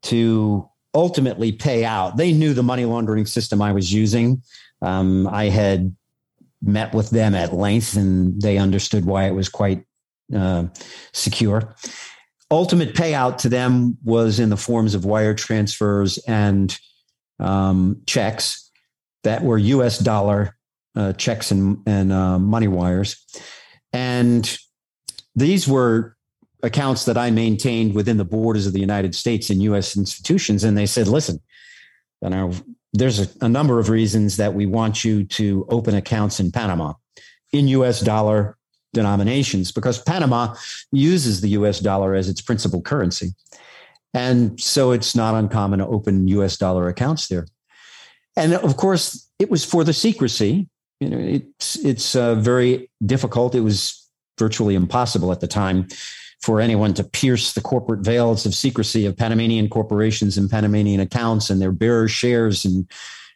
[0.02, 2.16] to ultimately pay out.
[2.16, 4.42] They knew the money laundering system I was using.
[4.82, 5.94] Um, I had
[6.62, 9.84] met with them at length and they understood why it was quite
[10.34, 10.64] uh,
[11.12, 11.74] secure.
[12.50, 16.76] Ultimate payout to them was in the forms of wire transfers and
[17.38, 18.70] um, checks
[19.22, 20.56] that were US dollar
[20.96, 23.24] uh, checks and, and uh, money wires.
[23.92, 24.58] And
[25.34, 26.16] these were
[26.62, 30.64] accounts that I maintained within the borders of the United States and US institutions.
[30.64, 31.40] And they said, listen,
[32.22, 32.52] you know,
[32.92, 36.94] there's a, a number of reasons that we want you to open accounts in Panama
[37.52, 38.56] in US dollar
[38.92, 40.54] denominations because Panama
[40.92, 43.30] uses the US dollar as its principal currency.
[44.12, 47.46] And so it's not uncommon to open US dollar accounts there.
[48.36, 50.68] And of course, it was for the secrecy
[51.00, 53.54] you know, it's it's uh, very difficult.
[53.54, 54.06] It was
[54.38, 55.88] virtually impossible at the time
[56.42, 61.50] for anyone to pierce the corporate veils of secrecy of Panamanian corporations and Panamanian accounts
[61.50, 62.88] and their bearer shares and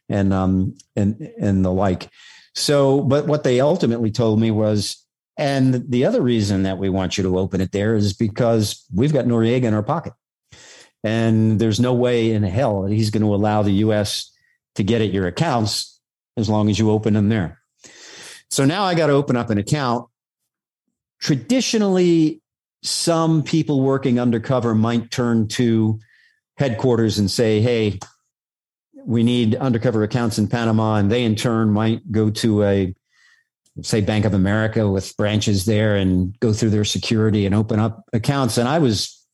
[0.08, 2.08] and um and and the like.
[2.54, 5.02] So, but what they ultimately told me was,
[5.36, 9.12] and the other reason that we want you to open it there is because we've
[9.12, 10.12] got Noriega in our pocket.
[11.02, 14.30] And there's no way in hell that he's going to allow the US
[14.76, 15.93] to get at your accounts
[16.36, 17.60] as long as you open them there.
[18.50, 20.08] So now I got to open up an account.
[21.20, 22.40] Traditionally,
[22.82, 25.98] some people working undercover might turn to
[26.56, 27.98] headquarters and say, hey,
[29.06, 30.96] we need undercover accounts in Panama.
[30.96, 32.94] And they in turn might go to a,
[33.82, 38.04] say, Bank of America with branches there and go through their security and open up
[38.12, 38.58] accounts.
[38.58, 39.26] And I was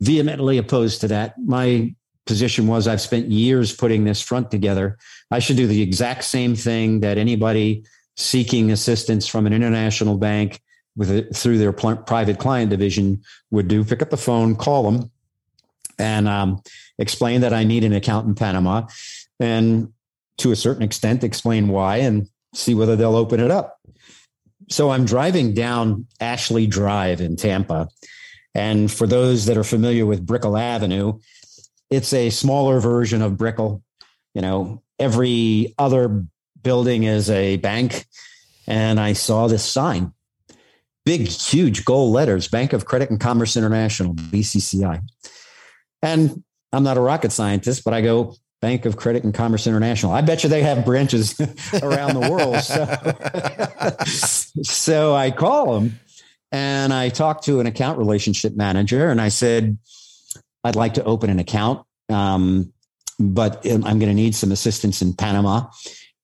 [0.00, 1.34] vehemently opposed to that.
[1.38, 1.94] My
[2.26, 4.98] position was I've spent years putting this front together.
[5.30, 7.84] I should do the exact same thing that anybody
[8.16, 10.60] seeking assistance from an international bank
[10.96, 13.84] with through their pl- private client division would do.
[13.84, 15.10] Pick up the phone, call them,
[15.98, 16.62] and um,
[16.98, 18.86] explain that I need an account in Panama,
[19.38, 19.92] and
[20.38, 23.78] to a certain extent, explain why and see whether they'll open it up.
[24.68, 27.88] So I'm driving down Ashley Drive in Tampa.
[28.54, 31.18] And for those that are familiar with Brickell Avenue,
[31.90, 33.82] it's a smaller version of Brickell.
[34.34, 36.24] You know, every other
[36.62, 38.06] building is a bank.
[38.66, 40.12] And I saw this sign,
[41.04, 45.00] big, huge gold letters, Bank of Credit and Commerce International, BCCI.
[46.02, 50.12] And I'm not a rocket scientist, but I go, Bank of Credit and Commerce International.
[50.12, 51.38] I bet you they have branches
[51.82, 52.56] around the world.
[54.06, 56.00] So, so I call them
[56.50, 59.78] and I talked to an account relationship manager and I said,
[60.66, 62.72] I'd like to open an account, um,
[63.18, 65.68] but I'm going to need some assistance in Panama.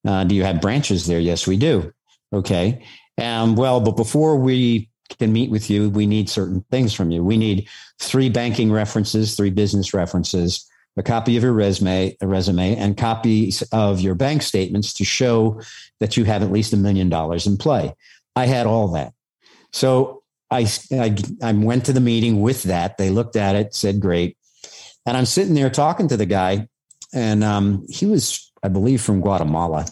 [0.06, 1.20] Uh, do you have branches there?
[1.20, 1.92] Yes, we do.
[2.32, 2.84] Okay.
[3.20, 7.22] Um, well, but before we can meet with you, we need certain things from you.
[7.22, 7.68] We need
[8.00, 13.62] three banking references, three business references, a copy of your resume, a resume, and copies
[13.72, 15.60] of your bank statements to show
[16.00, 17.94] that you have at least a million dollars in play.
[18.34, 19.12] I had all that.
[19.72, 20.21] So
[20.52, 22.98] I, I, I went to the meeting with that.
[22.98, 24.36] They looked at it, said, great.
[25.06, 26.68] And I'm sitting there talking to the guy,
[27.12, 29.86] and um, he was, I believe, from Guatemala.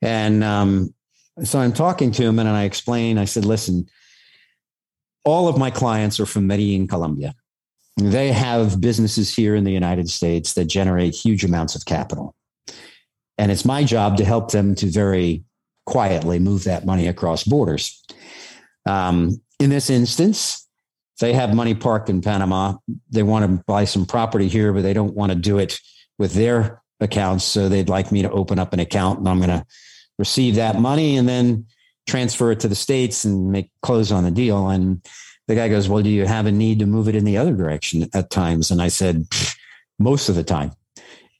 [0.00, 0.94] And um,
[1.42, 3.88] so I'm talking to him, and I explain, I said, listen,
[5.24, 7.34] all of my clients are from Medellin, Colombia.
[7.96, 12.34] They have businesses here in the United States that generate huge amounts of capital.
[13.36, 15.44] And it's my job to help them to very
[15.84, 18.04] quietly move that money across borders.
[18.86, 20.66] Um, in this instance,
[21.20, 22.74] they have money parked in Panama.
[23.10, 25.80] They want to buy some property here, but they don't want to do it
[26.18, 27.44] with their accounts.
[27.44, 29.64] So they'd like me to open up an account and I'm going to
[30.18, 31.66] receive that money and then
[32.08, 34.68] transfer it to the States and make close on the deal.
[34.68, 35.04] And
[35.46, 37.54] the guy goes, Well, do you have a need to move it in the other
[37.54, 38.70] direction at times?
[38.70, 39.26] And I said,
[39.98, 40.72] Most of the time.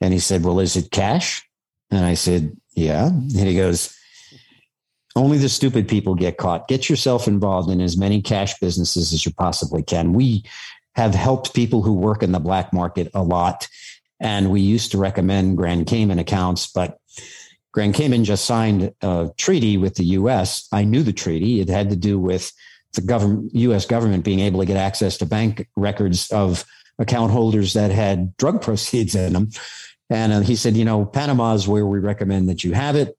[0.00, 1.44] And he said, Well, is it cash?
[1.90, 3.06] And I said, Yeah.
[3.06, 3.97] And he goes,
[5.16, 6.68] only the stupid people get caught.
[6.68, 10.12] Get yourself involved in as many cash businesses as you possibly can.
[10.12, 10.44] We
[10.94, 13.68] have helped people who work in the black market a lot.
[14.20, 16.98] And we used to recommend Grand Cayman accounts, but
[17.72, 20.68] Grand Cayman just signed a treaty with the US.
[20.72, 21.60] I knew the treaty.
[21.60, 22.52] It had to do with
[22.94, 26.64] the government, US government being able to get access to bank records of
[26.98, 29.50] account holders that had drug proceeds in them.
[30.10, 33.17] And uh, he said, you know, Panama is where we recommend that you have it.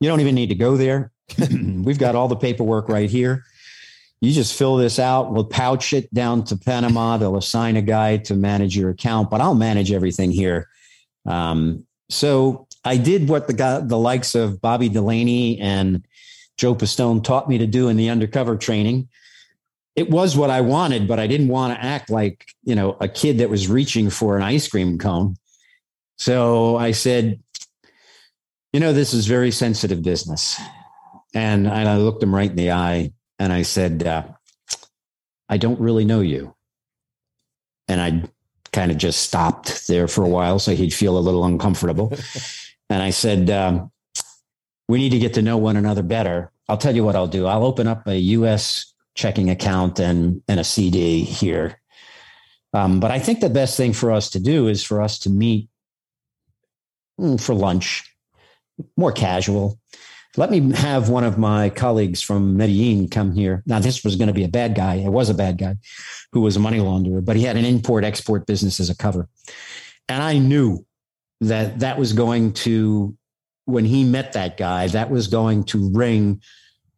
[0.00, 1.12] You don't even need to go there.
[1.38, 3.44] We've got all the paperwork right here.
[4.20, 5.32] You just fill this out.
[5.32, 7.16] We'll pouch it down to Panama.
[7.16, 10.68] They'll assign a guy to manage your account, but I'll manage everything here.
[11.26, 16.06] Um, so I did what the guy, the likes of Bobby Delaney and
[16.56, 19.08] Joe Pistone taught me to do in the undercover training.
[19.96, 23.08] It was what I wanted, but I didn't want to act like, you know, a
[23.08, 25.36] kid that was reaching for an ice cream cone.
[26.16, 27.40] So I said,
[28.76, 30.60] you know, this is very sensitive business.
[31.32, 34.24] And, and I looked him right in the eye and I said, uh,
[35.48, 36.54] I don't really know you.
[37.88, 38.28] And I
[38.72, 42.12] kind of just stopped there for a while so he'd feel a little uncomfortable.
[42.90, 43.90] and I said, um,
[44.88, 46.52] we need to get to know one another better.
[46.68, 47.46] I'll tell you what I'll do.
[47.46, 51.80] I'll open up a US checking account and, and a CD here.
[52.74, 55.30] Um, but I think the best thing for us to do is for us to
[55.30, 55.70] meet
[57.18, 58.12] mm, for lunch
[58.96, 59.78] more casual.
[60.36, 63.62] Let me have one of my colleagues from Medellin come here.
[63.64, 64.96] Now, this was going to be a bad guy.
[64.96, 65.76] It was a bad guy
[66.32, 69.28] who was a money launderer, but he had an import export business as a cover.
[70.08, 70.84] And I knew
[71.40, 73.16] that that was going to,
[73.64, 76.42] when he met that guy, that was going to ring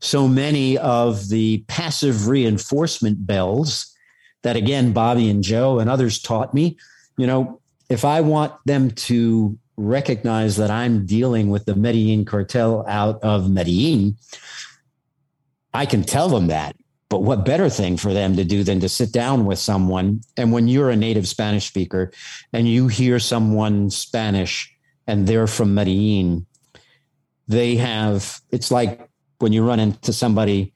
[0.01, 3.95] so many of the passive reinforcement bells
[4.43, 6.77] that, again, Bobby and Joe and others taught me.
[7.17, 12.85] You know, if I want them to recognize that I'm dealing with the Medellin cartel
[12.87, 14.17] out of Medellin,
[15.73, 16.77] I can tell them that.
[17.09, 20.21] But what better thing for them to do than to sit down with someone?
[20.37, 22.13] And when you're a native Spanish speaker
[22.53, 24.75] and you hear someone Spanish
[25.07, 26.45] and they're from Medellin,
[27.47, 29.09] they have, it's like
[29.39, 30.75] when you run into somebody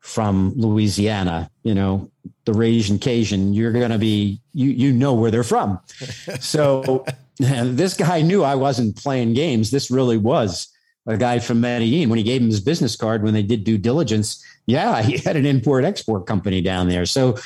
[0.00, 2.10] from Louisiana, you know,
[2.46, 5.80] the Raging Cajun, you're going to be, you, you know where they're from.
[6.40, 7.04] So
[7.38, 9.70] this guy knew I wasn't playing games.
[9.70, 10.68] This really was
[11.06, 12.08] a guy from Medellin.
[12.08, 15.36] When he gave him his business card, when they did due diligence, yeah, he had
[15.36, 17.06] an import export company down there.
[17.06, 17.36] So,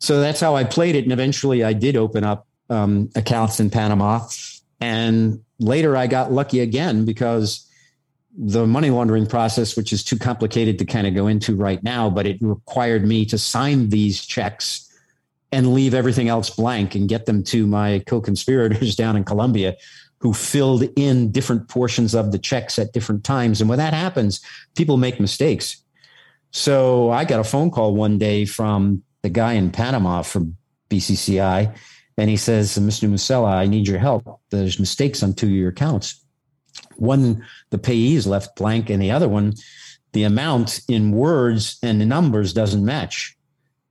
[0.00, 1.04] so that's how I played it.
[1.04, 4.26] And eventually I did open up um, accounts in Panama.
[4.80, 7.62] And later I got lucky again because
[8.38, 12.10] the money laundering process, which is too complicated to kind of go into right now,
[12.10, 14.85] but it required me to sign these checks
[15.56, 19.74] and leave everything else blank and get them to my co-conspirators down in Colombia
[20.18, 23.62] who filled in different portions of the checks at different times.
[23.62, 24.42] And when that happens,
[24.74, 25.82] people make mistakes.
[26.50, 30.58] So I got a phone call one day from the guy in Panama from
[30.90, 31.74] BCCI,
[32.18, 33.08] and he says, Mr.
[33.08, 34.40] Musella, I need your help.
[34.50, 36.22] There's mistakes on two of your accounts.
[36.96, 39.54] One, the payee is left blank, and the other one,
[40.12, 43.36] the amount in words and the numbers doesn't match.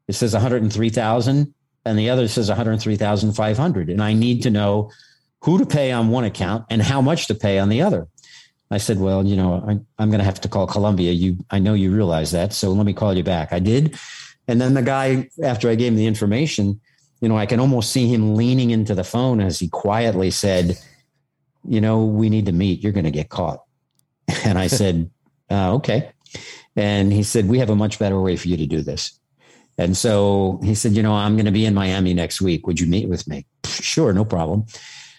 [0.07, 1.54] It says 103,000
[1.85, 3.89] and the other says 103,500.
[3.89, 4.91] And I need to know
[5.41, 8.07] who to pay on one account and how much to pay on the other.
[8.71, 9.63] I said, well, you know,
[9.99, 11.11] I, am going to have to call Colombia.
[11.11, 12.51] You, I know you realize that.
[12.51, 13.53] So let me call you back.
[13.53, 13.97] I did.
[14.47, 16.81] And then the guy, after I gave him the information,
[17.21, 20.77] you know, I can almost see him leaning into the phone as he quietly said,
[21.67, 22.81] you know, we need to meet.
[22.81, 23.63] You're going to get caught.
[24.43, 25.09] And I said,
[25.51, 26.11] uh, okay.
[26.75, 29.19] And he said, we have a much better way for you to do this.
[29.77, 32.65] And so he said, you know, I'm going to be in Miami next week.
[32.65, 33.45] Would you meet with me?
[33.65, 34.65] Sure, no problem.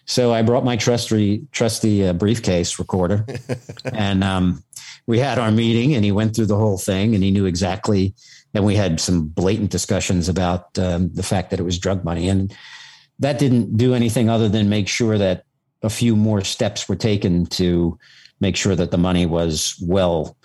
[0.06, 3.26] So I brought my trusty trusty uh, briefcase recorder,
[3.84, 4.62] and um,
[5.06, 5.94] we had our meeting.
[5.94, 8.14] And he went through the whole thing, and he knew exactly.
[8.54, 12.28] And we had some blatant discussions about um, the fact that it was drug money,
[12.28, 12.54] and
[13.18, 15.44] that didn't do anything other than make sure that
[15.82, 17.98] a few more steps were taken to
[18.40, 20.36] make sure that the money was well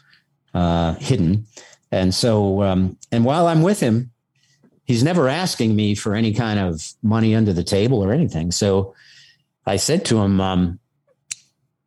[0.53, 1.45] uh, hidden.
[1.91, 4.11] And so, um, and while I'm with him,
[4.85, 8.51] he's never asking me for any kind of money under the table or anything.
[8.51, 8.93] So
[9.65, 10.79] I said to him, um,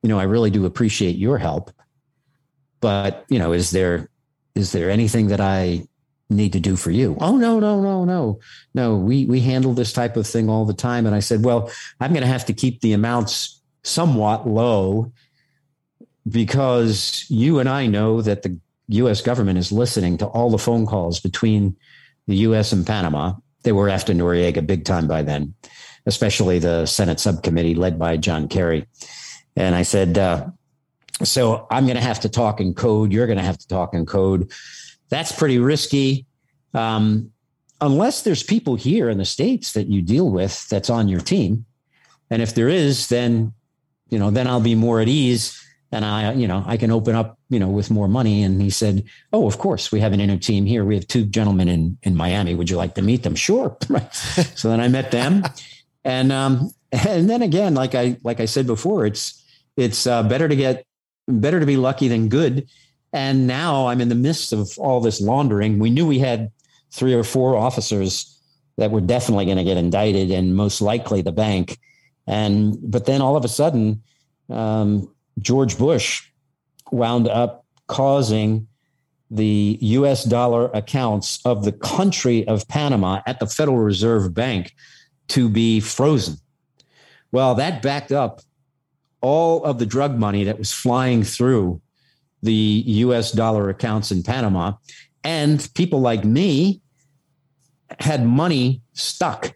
[0.02, 1.70] you know, I really do appreciate your help,
[2.80, 4.10] but you know, is there
[4.54, 5.86] is there anything that I
[6.28, 7.16] need to do for you?
[7.20, 8.40] Oh no, no, no, no,
[8.74, 8.96] no.
[8.96, 11.06] We we handle this type of thing all the time.
[11.06, 15.12] And I said, well, I'm going to have to keep the amounts somewhat low
[16.28, 20.86] because you and I know that the US government is listening to all the phone
[20.86, 21.76] calls between
[22.26, 23.34] the US and Panama.
[23.62, 25.54] They were after Noriega big time by then,
[26.06, 28.86] especially the Senate subcommittee led by John Kerry.
[29.56, 30.48] And I said, uh,
[31.22, 33.12] so I'm going to have to talk in code.
[33.12, 34.50] You're going to have to talk in code.
[35.08, 36.26] That's pretty risky.
[36.74, 37.30] Um,
[37.80, 41.64] unless there's people here in the States that you deal with that's on your team.
[42.30, 43.52] And if there is, then,
[44.10, 45.63] you know, then I'll be more at ease
[45.94, 48.42] and I, you know, I can open up, you know, with more money.
[48.42, 50.84] And he said, "Oh, of course, we have an inner team here.
[50.84, 52.56] We have two gentlemen in in Miami.
[52.56, 53.76] Would you like to meet them?" Sure.
[54.56, 55.44] so then I met them,
[56.04, 59.40] and um, and then again, like I like I said before, it's
[59.76, 60.84] it's uh, better to get
[61.28, 62.68] better to be lucky than good.
[63.12, 65.78] And now I'm in the midst of all this laundering.
[65.78, 66.50] We knew we had
[66.90, 68.36] three or four officers
[68.78, 71.78] that were definitely going to get indicted, and most likely the bank.
[72.26, 74.02] And but then all of a sudden.
[74.50, 76.28] Um, George Bush
[76.90, 78.66] wound up causing
[79.30, 84.72] the US dollar accounts of the country of Panama at the Federal Reserve Bank
[85.28, 86.36] to be frozen.
[87.32, 88.42] Well, that backed up
[89.20, 91.80] all of the drug money that was flying through
[92.42, 94.74] the US dollar accounts in Panama.
[95.24, 96.82] And people like me
[97.98, 99.54] had money stuck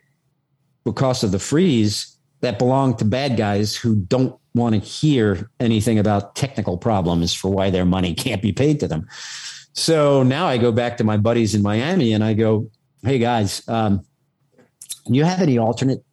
[0.85, 5.99] because of the freeze that belonged to bad guys who don't want to hear anything
[5.99, 9.07] about technical problems for why their money can't be paid to them.
[9.73, 12.71] So now I go back to my buddies in Miami and I go,
[13.03, 14.05] hey guys, um,
[15.07, 16.05] you have any alternate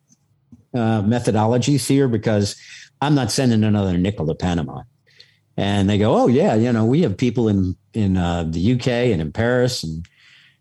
[0.73, 2.07] uh, methodologies here?
[2.07, 2.55] Because
[3.01, 4.83] I'm not sending another nickel to Panama.
[5.57, 8.87] And they go, oh yeah, you know, we have people in in uh, the UK
[8.87, 10.05] and in Paris and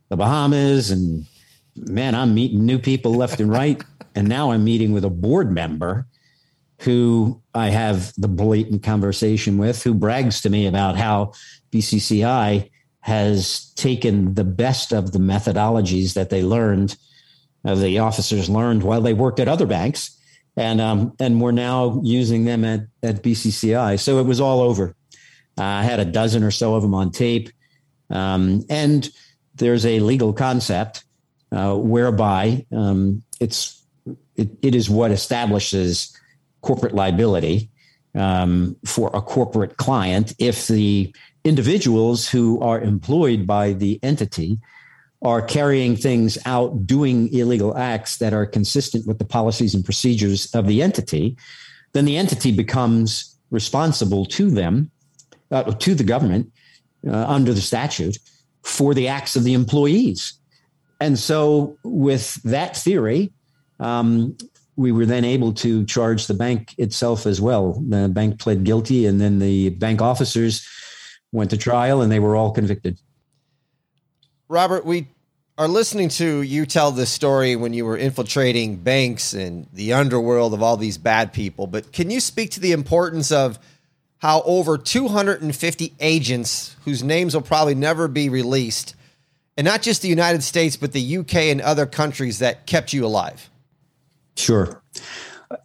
[0.09, 1.27] the Bahamas, and
[1.75, 3.83] man, I'm meeting new people left and right.
[4.15, 6.07] And now I'm meeting with a board member
[6.81, 11.33] who I have the blatant conversation with, who brags to me about how
[11.73, 12.71] BCCI
[13.01, 16.97] has taken the best of the methodologies that they learned,
[17.65, 20.19] uh, the officers learned while they worked at other banks,
[20.57, 23.99] and um, and we're now using them at at BCCI.
[24.01, 24.95] So it was all over.
[25.59, 27.51] Uh, I had a dozen or so of them on tape,
[28.11, 29.09] um, and
[29.55, 31.05] there's a legal concept
[31.53, 33.83] uh, whereby um, it's
[34.37, 36.19] it, it is what establishes
[36.65, 37.71] corporate liability
[38.15, 44.59] um, for a corporate client if the individuals who are employed by the entity
[45.23, 50.55] are carrying things out, doing illegal acts that are consistent with the policies and procedures
[50.55, 51.37] of the entity,
[51.93, 54.91] then the entity becomes responsible to them,
[55.51, 56.53] uh, to the government
[57.07, 58.19] uh, under the statute
[58.63, 60.35] for the acts of the employees.
[61.01, 63.33] And so, with that theory,
[63.81, 64.37] um,
[64.77, 67.81] we were then able to charge the bank itself as well.
[67.89, 70.67] The bank pled guilty, and then the bank officers
[71.33, 72.99] went to trial, and they were all convicted.
[74.49, 75.09] Robert, we
[75.57, 80.53] are listening to you tell this story when you were infiltrating banks and the underworld
[80.53, 81.67] of all these bad people.
[81.67, 83.59] But can you speak to the importance of
[84.19, 88.97] how over 250 agents, whose names will probably never be released,
[89.57, 93.07] and not just the United States, but the UK and other countries that kept you
[93.07, 93.49] alive?
[94.37, 94.83] Sure.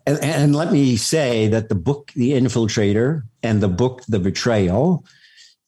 [0.05, 5.03] And, and, let me say that the book The Infiltrator and the book The Betrayal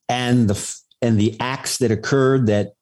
[0.10, 2.74] and the and the acts that occurred that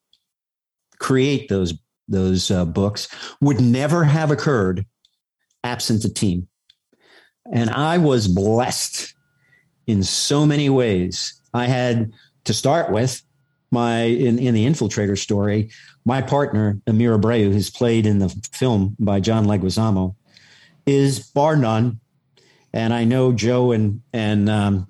[0.99, 1.75] create those
[2.07, 3.07] those uh, books
[3.39, 4.85] would never have occurred
[5.63, 6.47] absent the team.
[7.51, 9.13] And I was blessed
[9.87, 11.39] in so many ways.
[11.53, 12.11] I had
[12.45, 13.21] to start with
[13.71, 15.71] my in, in the infiltrator story,
[16.09, 20.15] my partner, Emir Abreu, who's played in the film by John Leguizamo,
[20.87, 21.99] is bar none.
[22.73, 24.87] And I know Joe and and um,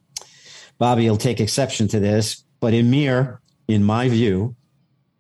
[0.78, 4.56] Bobby will take exception to this, but Emir, in my view,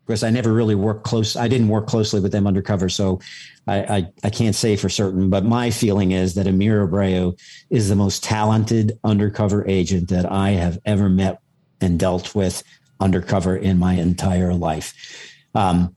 [0.07, 3.19] because I never really worked close, I didn't work closely with them undercover, so
[3.67, 5.29] I, I, I can't say for certain.
[5.29, 7.37] But my feeling is that Emir Abreu
[7.69, 11.41] is the most talented undercover agent that I have ever met
[11.81, 12.63] and dealt with
[13.01, 14.93] undercover in my entire life.
[15.55, 15.95] Um,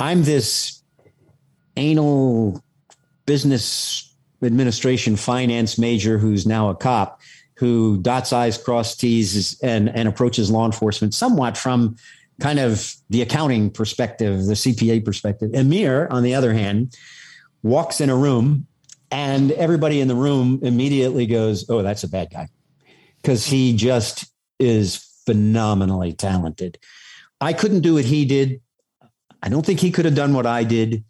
[0.00, 0.82] I'm this
[1.76, 2.62] anal
[3.26, 7.20] business administration finance major who's now a cop
[7.56, 11.96] who dots I's, cross T's, and, and approaches law enforcement somewhat from
[12.38, 15.54] kind of the accounting perspective, the CPA perspective.
[15.54, 16.94] Emir, on the other hand,
[17.62, 18.66] walks in a room
[19.10, 22.48] and everybody in the room immediately goes, Oh, that's a bad guy.
[23.22, 26.78] Because he just is phenomenally talented.
[27.40, 28.60] I couldn't do what he did.
[29.46, 31.04] I don't think he could have done what I did.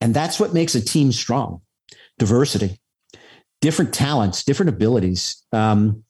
[0.00, 1.60] And that's what makes a team strong
[2.18, 2.80] diversity,
[3.60, 5.44] different talents, different abilities.
[5.52, 6.02] Um,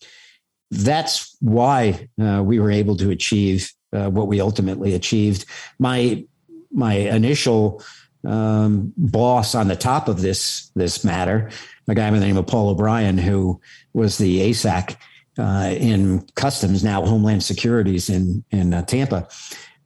[0.70, 5.46] that's why uh, we were able to achieve uh, what we ultimately achieved.
[5.80, 6.24] My
[6.72, 7.82] my initial
[8.24, 11.50] um, boss on the top of this this matter,
[11.88, 13.60] a guy by the name of Paul O'Brien, who
[13.94, 14.96] was the ASAC
[15.38, 19.28] uh, in customs, now Homeland Securities in in uh, Tampa.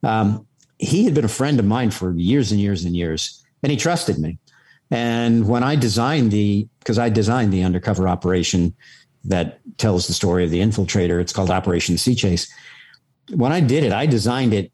[0.03, 0.45] Um,
[0.81, 3.77] he had been a friend of mine for years and years and years, and he
[3.77, 4.39] trusted me.
[4.89, 8.75] And when I designed the, because I designed the undercover operation
[9.23, 12.51] that tells the story of the infiltrator, it's called Operation C-Chase.
[13.29, 14.71] When I did it, I designed it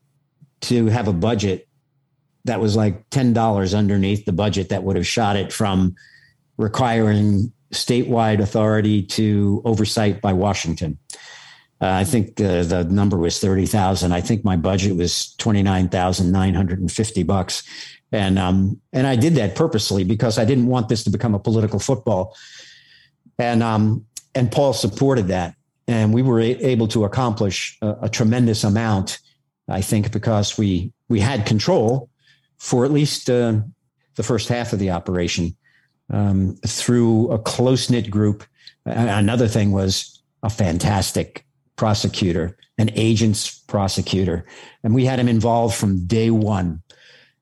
[0.61, 1.67] to have a budget
[2.45, 5.95] that was like $10 underneath the budget that would have shot it from
[6.55, 10.97] requiring statewide authority to oversight by Washington.
[11.79, 14.11] Uh, I think uh, the number was 30,000.
[14.11, 17.63] I think my budget was 29,950 bucks.
[18.11, 21.39] And, um, and I did that purposely because I didn't want this to become a
[21.39, 22.35] political football.
[23.37, 25.55] And, um, and Paul supported that.
[25.87, 29.19] And we were able to accomplish a, a tremendous amount,
[29.69, 32.09] I think, because we, we had control
[32.57, 33.59] for at least uh,
[34.15, 35.55] the first half of the operation
[36.09, 38.43] um, through a close knit group.
[38.85, 41.45] Another thing was a fantastic
[41.77, 44.45] prosecutor, an agent's prosecutor,
[44.83, 46.81] and we had him involved from day one.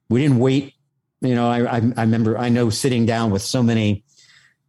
[0.09, 0.75] We didn't wait.
[1.21, 4.03] You know, I, I, I remember I know sitting down with so many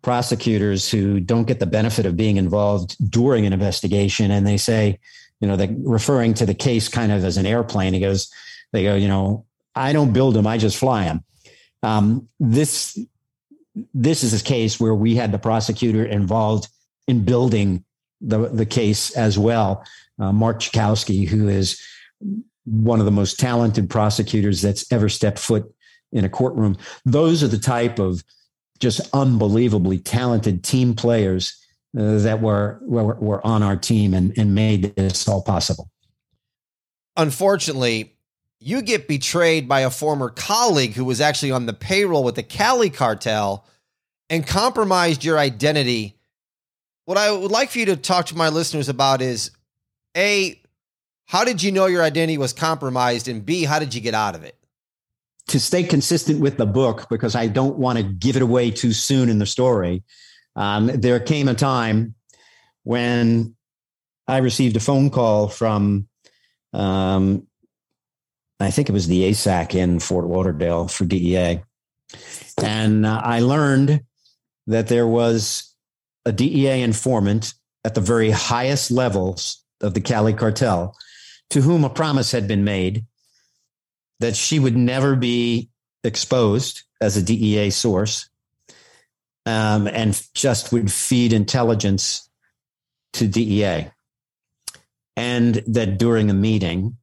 [0.00, 4.98] prosecutors who don't get the benefit of being involved during an investigation, and they say,
[5.40, 7.92] you know, they referring to the case kind of as an airplane.
[7.92, 8.30] He goes,
[8.72, 9.44] they go, you know,
[9.74, 11.24] I don't build them, I just fly them.
[11.82, 12.98] Um, this
[13.92, 16.68] this is a case where we had the prosecutor involved
[17.06, 17.84] in building
[18.20, 19.84] the, the case as well.
[20.18, 21.80] Uh, Mark Jackowski, who is
[22.64, 25.72] one of the most talented prosecutors that's ever stepped foot
[26.12, 26.76] in a courtroom.
[27.04, 28.24] Those are the type of
[28.78, 31.62] just unbelievably talented team players
[31.98, 35.90] uh, that were, were, were on our team and, and made this all possible.
[37.16, 38.16] Unfortunately,
[38.58, 42.42] you get betrayed by a former colleague who was actually on the payroll with the
[42.42, 43.64] Cali cartel
[44.28, 46.15] and compromised your identity.
[47.06, 49.52] What I would like for you to talk to my listeners about is
[50.16, 50.60] A,
[51.26, 53.28] how did you know your identity was compromised?
[53.28, 54.58] And B, how did you get out of it?
[55.48, 58.92] To stay consistent with the book, because I don't want to give it away too
[58.92, 60.02] soon in the story,
[60.56, 62.16] um, there came a time
[62.82, 63.54] when
[64.26, 66.08] I received a phone call from,
[66.72, 67.46] um,
[68.58, 71.62] I think it was the ASAC in Fort Lauderdale for DEA.
[72.60, 74.00] And uh, I learned
[74.66, 75.75] that there was
[76.26, 77.54] a DEA informant
[77.84, 80.96] at the very highest levels of the Cali cartel
[81.50, 83.06] to whom a promise had been made
[84.18, 85.70] that she would never be
[86.02, 88.28] exposed as a DEA source
[89.46, 92.28] um, and just would feed intelligence
[93.12, 93.90] to DEA.
[95.16, 96.96] And that during a meeting,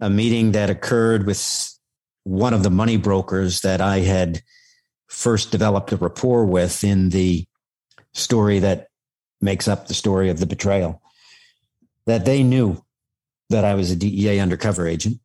[0.00, 1.78] a meeting that occurred with
[2.24, 4.42] one of the money brokers that I had
[5.08, 7.46] first developed a rapport with in the
[8.18, 8.88] story that
[9.40, 11.00] makes up the story of the betrayal,
[12.06, 12.82] that they knew
[13.50, 15.20] that I was a DEA undercover agent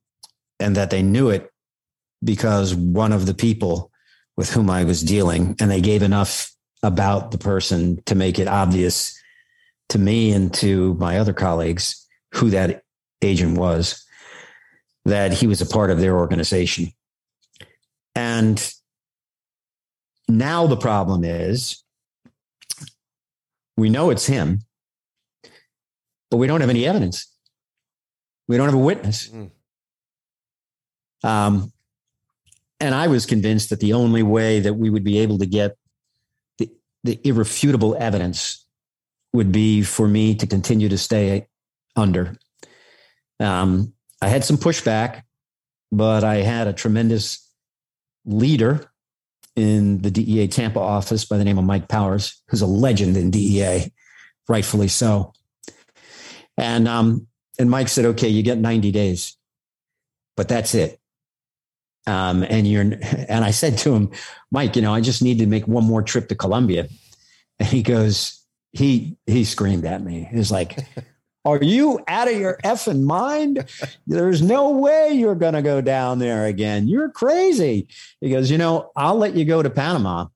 [0.60, 1.52] and that they knew it
[2.24, 3.92] because one of the people
[4.38, 8.48] with whom I was dealing, and they gave enough about the person to make it
[8.48, 9.20] obvious
[9.90, 12.84] to me and to my other colleagues who that
[13.22, 14.04] agent was,
[15.06, 16.92] that he was a part of their organization.
[18.16, 18.74] And
[20.28, 21.83] now the problem is
[23.78, 24.60] we know it's him,
[26.30, 27.28] but we don't have any evidence.
[28.48, 29.30] We don't have a witness.
[29.30, 29.52] Mm.
[31.24, 31.72] Um,
[32.80, 35.78] and I was convinced that the only way that we would be able to get
[36.58, 36.70] the,
[37.04, 38.66] the irrefutable evidence
[39.32, 41.48] would be for me to continue to stay
[41.96, 42.36] under.
[43.40, 45.24] Um, I had some pushback,
[45.92, 47.50] but I had a tremendous
[48.26, 48.93] leader
[49.56, 53.32] in the DEA Tampa office by the name of Mike Powers, who's a legend in
[53.32, 53.92] DEA,
[54.48, 55.34] rightfully so.
[56.58, 57.28] And um,
[57.60, 59.38] and Mike said, "Okay, you get 90 days,
[60.36, 61.00] but that's it."
[62.06, 62.82] Um, and you're
[63.30, 64.12] and I said to him,
[64.52, 66.88] Mike, you know, I just need to make one more trip to Colombia.
[67.60, 70.28] And he goes, he he screamed at me.
[70.32, 70.80] He's like,
[71.46, 73.66] Are you out of your effing mind?
[74.08, 76.88] There's no way you're gonna go down there again.
[76.88, 77.88] You're crazy.
[78.22, 80.28] He goes, you know, I'll let you go to Panama,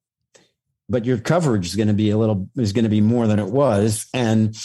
[0.90, 4.08] but your coverage is gonna be a little is gonna be more than it was.
[4.14, 4.56] And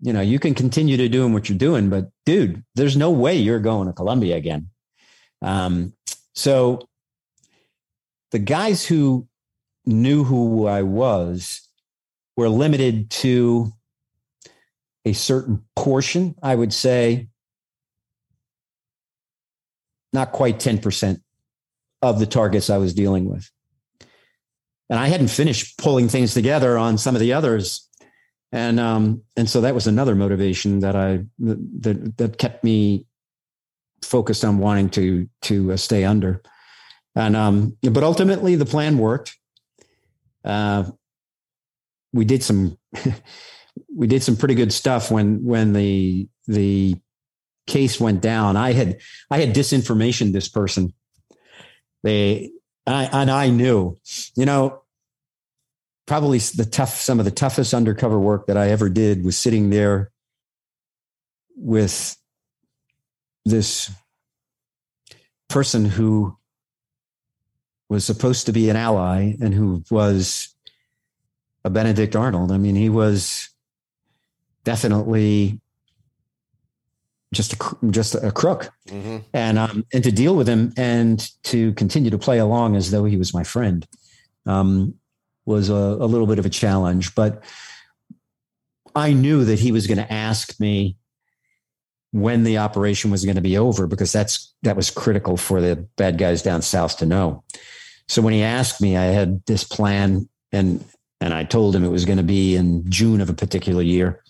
[0.00, 3.36] you know, you can continue to doing what you're doing, but dude, there's no way
[3.36, 4.68] you're going to Colombia again.
[5.40, 5.94] Um,
[6.34, 6.86] so
[8.30, 9.26] the guys who
[9.86, 11.66] knew who I was
[12.36, 13.72] were limited to
[15.06, 17.28] a certain portion, I would say
[20.12, 21.20] not quite 10%
[22.02, 23.48] of the targets I was dealing with.
[24.90, 27.88] And I hadn't finished pulling things together on some of the others.
[28.52, 33.06] And um, and so that was another motivation that I that that kept me
[34.02, 36.42] focused on wanting to to uh, stay under.
[37.16, 39.36] And um, but ultimately the plan worked.
[40.44, 40.84] Uh,
[42.12, 42.78] we did some
[43.94, 46.96] we did some pretty good stuff when when the the
[47.66, 48.56] case went down.
[48.56, 49.00] I had
[49.30, 50.92] I had disinformation this person.
[52.02, 52.50] They
[52.86, 53.98] I, and I knew,
[54.36, 54.82] you know,
[56.06, 59.70] probably the tough some of the toughest undercover work that I ever did was sitting
[59.70, 60.12] there
[61.56, 62.16] with
[63.44, 63.90] this
[65.48, 66.36] person who
[67.88, 70.54] was supposed to be an ally and who was
[71.64, 72.52] a Benedict Arnold.
[72.52, 73.48] I mean, he was
[74.66, 75.60] definitely
[77.32, 79.18] just a just a crook, mm-hmm.
[79.32, 83.04] and um, and to deal with him and to continue to play along as though
[83.04, 83.86] he was my friend
[84.44, 84.94] um,
[85.46, 87.14] was a, a little bit of a challenge.
[87.14, 87.44] But
[88.94, 90.96] I knew that he was going to ask me
[92.12, 95.76] when the operation was going to be over because that's that was critical for the
[95.96, 97.44] bad guys down south to know.
[98.08, 100.84] So when he asked me, I had this plan and
[101.20, 104.22] and I told him it was going to be in June of a particular year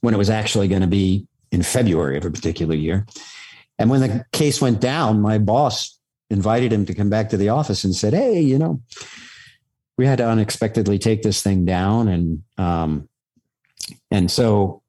[0.00, 3.06] when it was actually going to be in February of a particular year.
[3.78, 5.98] And when the case went down, my boss
[6.30, 8.80] invited him to come back to the office and said, "Hey, you know,
[9.96, 13.08] we had to unexpectedly take this thing down and um
[14.10, 14.82] and so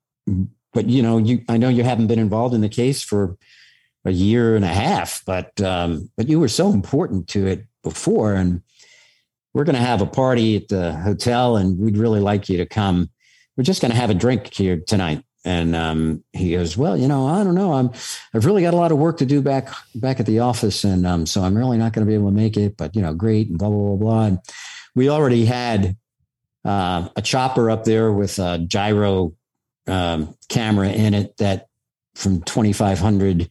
[0.76, 3.38] but you know, you I know you haven't been involved in the case for
[4.04, 8.34] a year and a half, but um, but you were so important to it before,
[8.34, 8.62] and
[9.56, 12.66] we're going to have a party at the hotel, and we'd really like you to
[12.66, 13.10] come.
[13.56, 15.24] We're just going to have a drink here tonight.
[15.46, 17.72] And um, he goes, well, you know, I don't know.
[17.72, 17.92] I'm,
[18.34, 21.08] I've really got a lot of work to do back back at the office, and
[21.08, 22.76] um, so I'm really not going to be able to make it.
[22.76, 24.26] But you know, great, and blah blah blah blah.
[24.26, 24.40] And
[24.94, 25.96] we already had
[26.66, 29.36] uh, a chopper up there with a gyro
[29.88, 31.68] um, camera in it that
[32.16, 33.50] from 2,500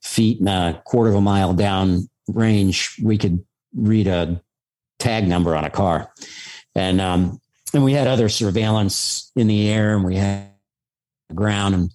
[0.00, 4.40] feet and a quarter of a mile down range, we could read a
[4.98, 6.12] tag number on a car.
[6.74, 7.40] And, um,
[7.74, 10.48] and we had other surveillance in the air and we had
[11.34, 11.90] ground and,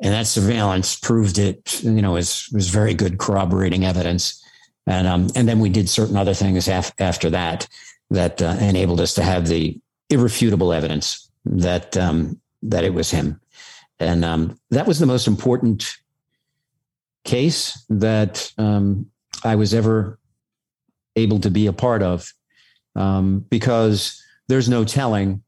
[0.00, 4.42] and that surveillance proved it, you know, was, was very good corroborating evidence.
[4.86, 7.66] And, um, and then we did certain other things af- after that
[8.10, 9.78] that uh, enabled us to have the
[10.10, 13.40] irrefutable evidence that, um, that it was him.
[13.98, 15.96] And um, that was the most important
[17.24, 19.10] case that um,
[19.44, 20.18] I was ever
[21.16, 22.32] able to be a part of
[22.94, 25.42] um, because there's no telling.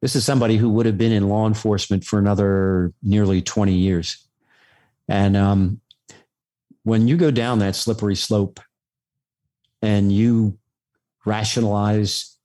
[0.00, 4.26] This is somebody who would have been in law enforcement for another nearly 20 years.
[5.08, 5.80] And um,
[6.82, 8.60] when you go down that slippery slope
[9.82, 10.58] and you
[11.24, 12.36] rationalize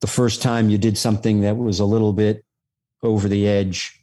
[0.00, 2.44] the first time you did something that was a little bit
[3.02, 4.02] over the edge,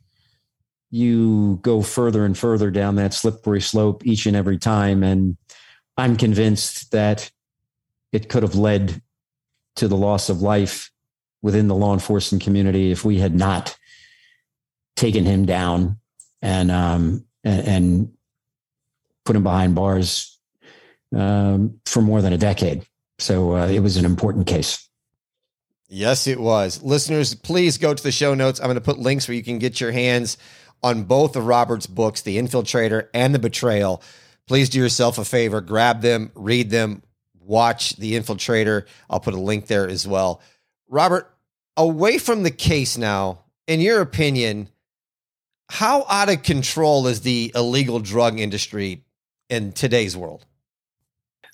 [0.90, 5.04] you go further and further down that slippery slope each and every time.
[5.04, 5.38] And
[5.98, 7.32] I'm convinced that
[8.12, 9.02] it could have led
[9.78, 10.92] to the loss of life
[11.42, 13.78] within the law enforcement community if we had not
[14.96, 15.98] taken him down
[16.42, 18.14] and um, and, and
[19.26, 20.40] put him behind bars
[21.16, 22.86] um, for more than a decade.
[23.20, 24.88] So uh, it was an important case.
[25.90, 26.84] Yes, it was.
[26.84, 28.60] Listeners, please go to the show notes.
[28.60, 30.38] I'm going to put links where you can get your hands
[30.84, 34.02] on both of Robert's books, The Infiltrator and The Betrayal.
[34.48, 37.04] Please do yourself a favor, grab them, read them,
[37.40, 38.86] watch The Infiltrator.
[39.10, 40.42] I'll put a link there as well.
[40.88, 41.34] Robert,
[41.76, 44.70] away from the case now, in your opinion,
[45.70, 49.04] how out of control is the illegal drug industry
[49.50, 50.46] in today's world?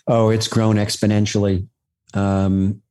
[0.07, 1.67] Oh, it's grown exponentially
[2.13, 2.81] um,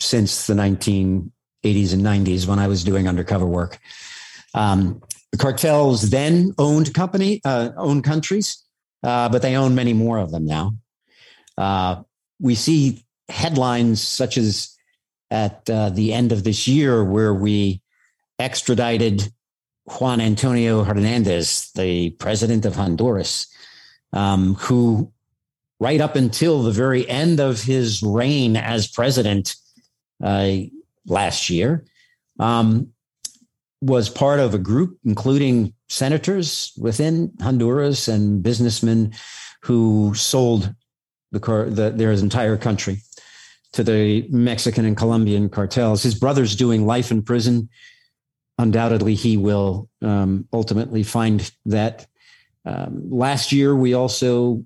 [0.00, 3.78] since the 1980s and 90s when I was doing undercover work.
[4.54, 8.62] Um, the cartels then owned company, uh, owned countries,
[9.02, 10.74] uh, but they own many more of them now.
[11.56, 12.02] Uh,
[12.40, 14.76] we see headlines such as
[15.30, 17.80] at uh, the end of this year where we
[18.38, 19.32] extradited
[19.86, 23.46] Juan Antonio Hernandez, the president of Honduras,
[24.12, 25.12] um, who
[25.80, 29.54] right up until the very end of his reign as president
[30.22, 30.52] uh,
[31.06, 31.84] last year,
[32.38, 32.92] um,
[33.80, 39.12] was part of a group, including senators within Honduras and businessmen
[39.62, 40.74] who sold
[41.32, 42.98] the, the, their entire country
[43.72, 46.02] to the Mexican and Colombian cartels.
[46.02, 47.68] His brother's doing life in prison.
[48.58, 52.06] Undoubtedly, he will um, ultimately find that.
[52.64, 54.64] Um, last year, we also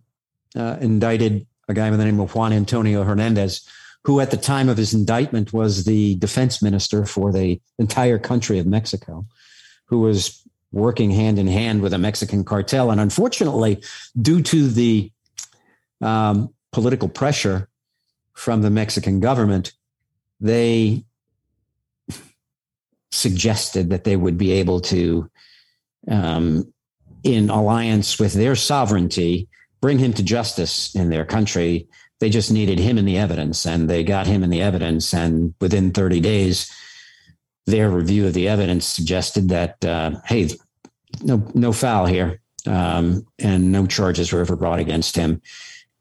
[0.57, 3.69] uh, indicted a guy by the name of Juan Antonio Hernandez,
[4.05, 8.59] who at the time of his indictment was the defense minister for the entire country
[8.59, 9.27] of Mexico,
[9.87, 10.40] who was
[10.73, 12.91] working hand in hand with a Mexican cartel.
[12.91, 13.83] And unfortunately,
[14.21, 15.11] due to the
[16.01, 17.69] um, political pressure
[18.35, 19.73] from the Mexican government,
[20.41, 21.05] they
[23.11, 25.29] suggested that they would be able to,
[26.09, 26.73] um,
[27.25, 29.49] in alliance with their sovereignty,
[29.81, 31.89] bring him to justice in their country
[32.21, 35.13] they just needed him in the evidence and they got him in the evidence.
[35.13, 36.71] And within 30 days,
[37.67, 40.51] their review of the evidence suggested that, uh, hey,
[41.23, 42.41] no, no foul here.
[42.67, 45.41] Um, and no charges were ever brought against him.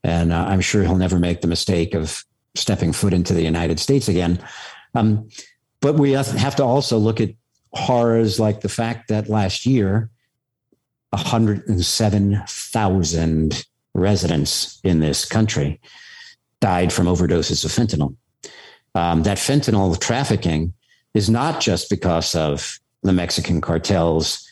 [0.04, 2.24] And uh, I'm sure he'll never make the mistake of
[2.56, 4.40] stepping foot into the United States again.
[4.94, 5.30] Um,
[5.82, 7.32] but we have to also look at
[7.74, 10.10] horrors like the fact that last year,
[11.12, 15.80] 107,000 residents in this country
[16.60, 18.16] died from overdoses of fentanyl.
[18.96, 20.74] Um, that fentanyl trafficking
[21.14, 24.48] is not just because of the Mexican cartels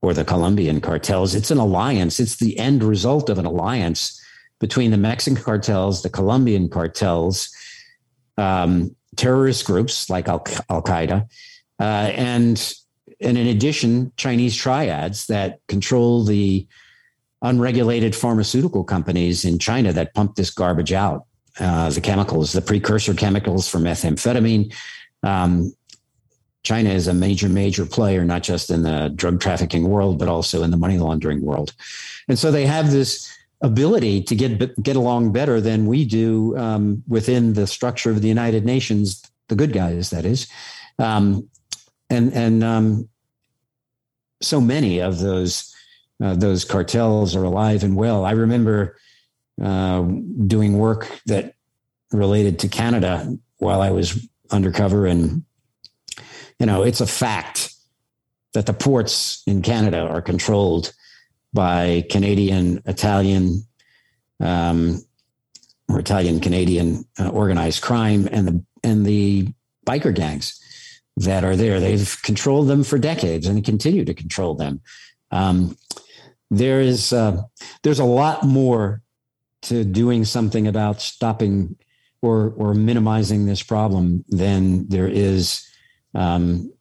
[0.00, 1.34] or the Colombian cartels.
[1.34, 2.20] It's an alliance.
[2.20, 4.20] It's the end result of an alliance
[4.60, 7.50] between the Mexican cartels, the Colombian cartels,
[8.36, 11.28] um, terrorist groups like Al Qaeda,
[11.80, 12.74] uh, and
[13.20, 16.66] and in addition, Chinese triads that control the
[17.42, 21.26] unregulated pharmaceutical companies in China that pump this garbage out.
[21.60, 24.72] Uh, the chemicals, the precursor chemicals for methamphetamine.
[25.22, 25.74] Um,
[26.62, 30.62] China is a major, major player, not just in the drug trafficking world, but also
[30.62, 31.74] in the money laundering world.
[32.28, 37.02] And so they have this ability to get get along better than we do um,
[37.08, 40.46] within the structure of the United Nations, the good guys, that is.
[40.98, 41.48] Um,
[42.10, 43.08] and and um,
[44.40, 45.74] so many of those
[46.22, 48.24] uh, those cartels are alive and well.
[48.24, 48.96] I remember
[49.60, 50.02] uh,
[50.46, 51.54] doing work that
[52.12, 55.06] related to Canada while I was undercover.
[55.06, 55.44] And,
[56.58, 57.74] you know, it's a fact
[58.54, 60.92] that the ports in Canada are controlled
[61.52, 63.66] by Canadian, Italian,
[64.40, 65.02] um,
[65.88, 69.48] or Italian Canadian uh, organized crime and the and the
[69.86, 70.58] biker gangs
[71.16, 71.78] that are there.
[71.78, 74.80] They've controlled them for decades and continue to control them.
[75.30, 75.76] Um,
[76.50, 77.42] there is uh,
[77.82, 79.02] there's a lot more
[79.62, 81.76] to doing something about stopping
[82.22, 85.66] or or minimizing this problem than there is
[86.14, 86.72] um,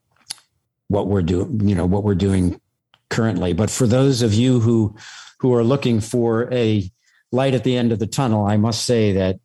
[0.87, 1.67] what we're doing.
[1.67, 2.61] You know what we're doing
[3.09, 3.53] currently.
[3.53, 4.95] But for those of you who
[5.39, 6.89] who are looking for a
[7.31, 9.39] light at the end of the tunnel, I must say that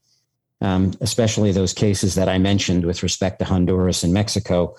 [0.60, 4.74] um, especially those cases that I mentioned with respect to Honduras and Mexico,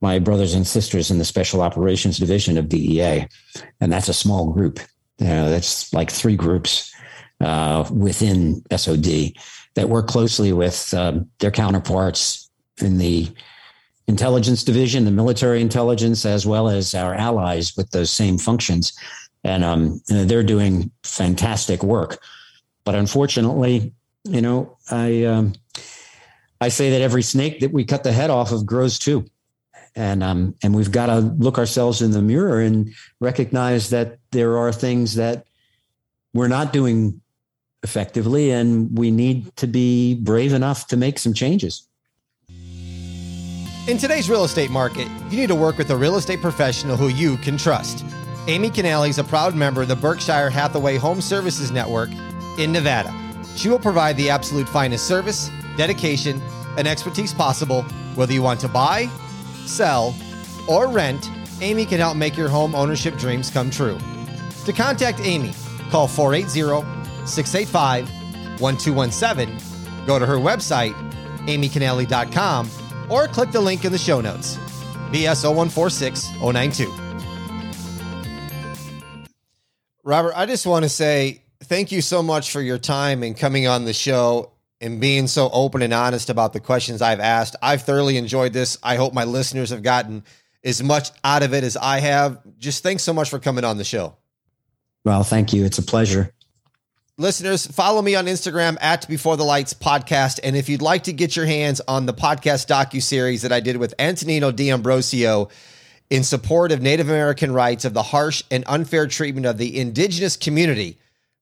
[0.00, 3.26] my brothers and sisters in the Special Operations Division of DEA,
[3.80, 4.80] and that's a small group.
[5.18, 6.92] that's like three groups
[7.40, 9.32] uh, within SOD
[9.76, 13.28] that work closely with um, their counterparts in the
[14.08, 18.98] intelligence division, the military intelligence, as well as our allies with those same functions.
[19.44, 22.18] And um, they're doing fantastic work.
[22.84, 23.92] But unfortunately,
[24.24, 25.52] you know, I um,
[26.60, 29.26] I say that every snake that we cut the head off of grows too,
[29.94, 34.56] and um, and we've got to look ourselves in the mirror and recognize that there
[34.56, 35.46] are things that
[36.32, 37.20] we're not doing
[37.86, 41.86] effectively, and we need to be brave enough to make some changes.
[43.88, 47.06] In today's real estate market, you need to work with a real estate professional who
[47.06, 48.04] you can trust.
[48.48, 52.10] Amy Canale is a proud member of the Berkshire Hathaway Home Services Network
[52.58, 53.14] in Nevada.
[53.54, 56.42] She will provide the absolute finest service, dedication,
[56.76, 57.82] and expertise possible,
[58.16, 59.08] whether you want to buy,
[59.66, 60.16] sell,
[60.68, 61.30] or rent.
[61.60, 63.98] Amy can help make your home ownership dreams come true.
[64.64, 65.52] To contact Amy,
[65.90, 66.95] call 480
[67.28, 68.08] 685
[68.60, 70.94] 1217, go to her website,
[71.46, 72.70] amycanale.com,
[73.10, 74.56] or click the link in the show notes.
[75.10, 77.04] BS 0146092.
[80.02, 83.66] Robert, I just want to say thank you so much for your time and coming
[83.66, 87.56] on the show and being so open and honest about the questions I've asked.
[87.62, 88.78] I've thoroughly enjoyed this.
[88.82, 90.22] I hope my listeners have gotten
[90.62, 92.38] as much out of it as I have.
[92.58, 94.16] Just thanks so much for coming on the show.
[95.04, 95.64] Well, thank you.
[95.64, 96.32] It's a pleasure.
[97.18, 100.38] Listeners, follow me on Instagram at Before the Lights Podcast.
[100.44, 103.60] And if you'd like to get your hands on the podcast docu series that I
[103.60, 105.48] did with Antonino D'Ambrosio
[106.10, 110.36] in support of Native American rights of the harsh and unfair treatment of the indigenous
[110.36, 110.98] community,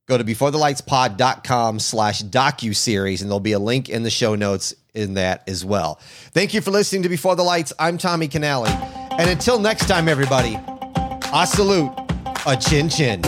[0.06, 5.14] go to beforethelightspod.com slash docu-series and there'll be a link in the show notes in
[5.14, 5.96] that as well.
[6.30, 7.72] Thank you for listening to Before the Lights.
[7.80, 8.70] I'm Tommy Canali.
[9.18, 11.90] And until next time, everybody, I salute
[12.46, 13.22] a chin chin.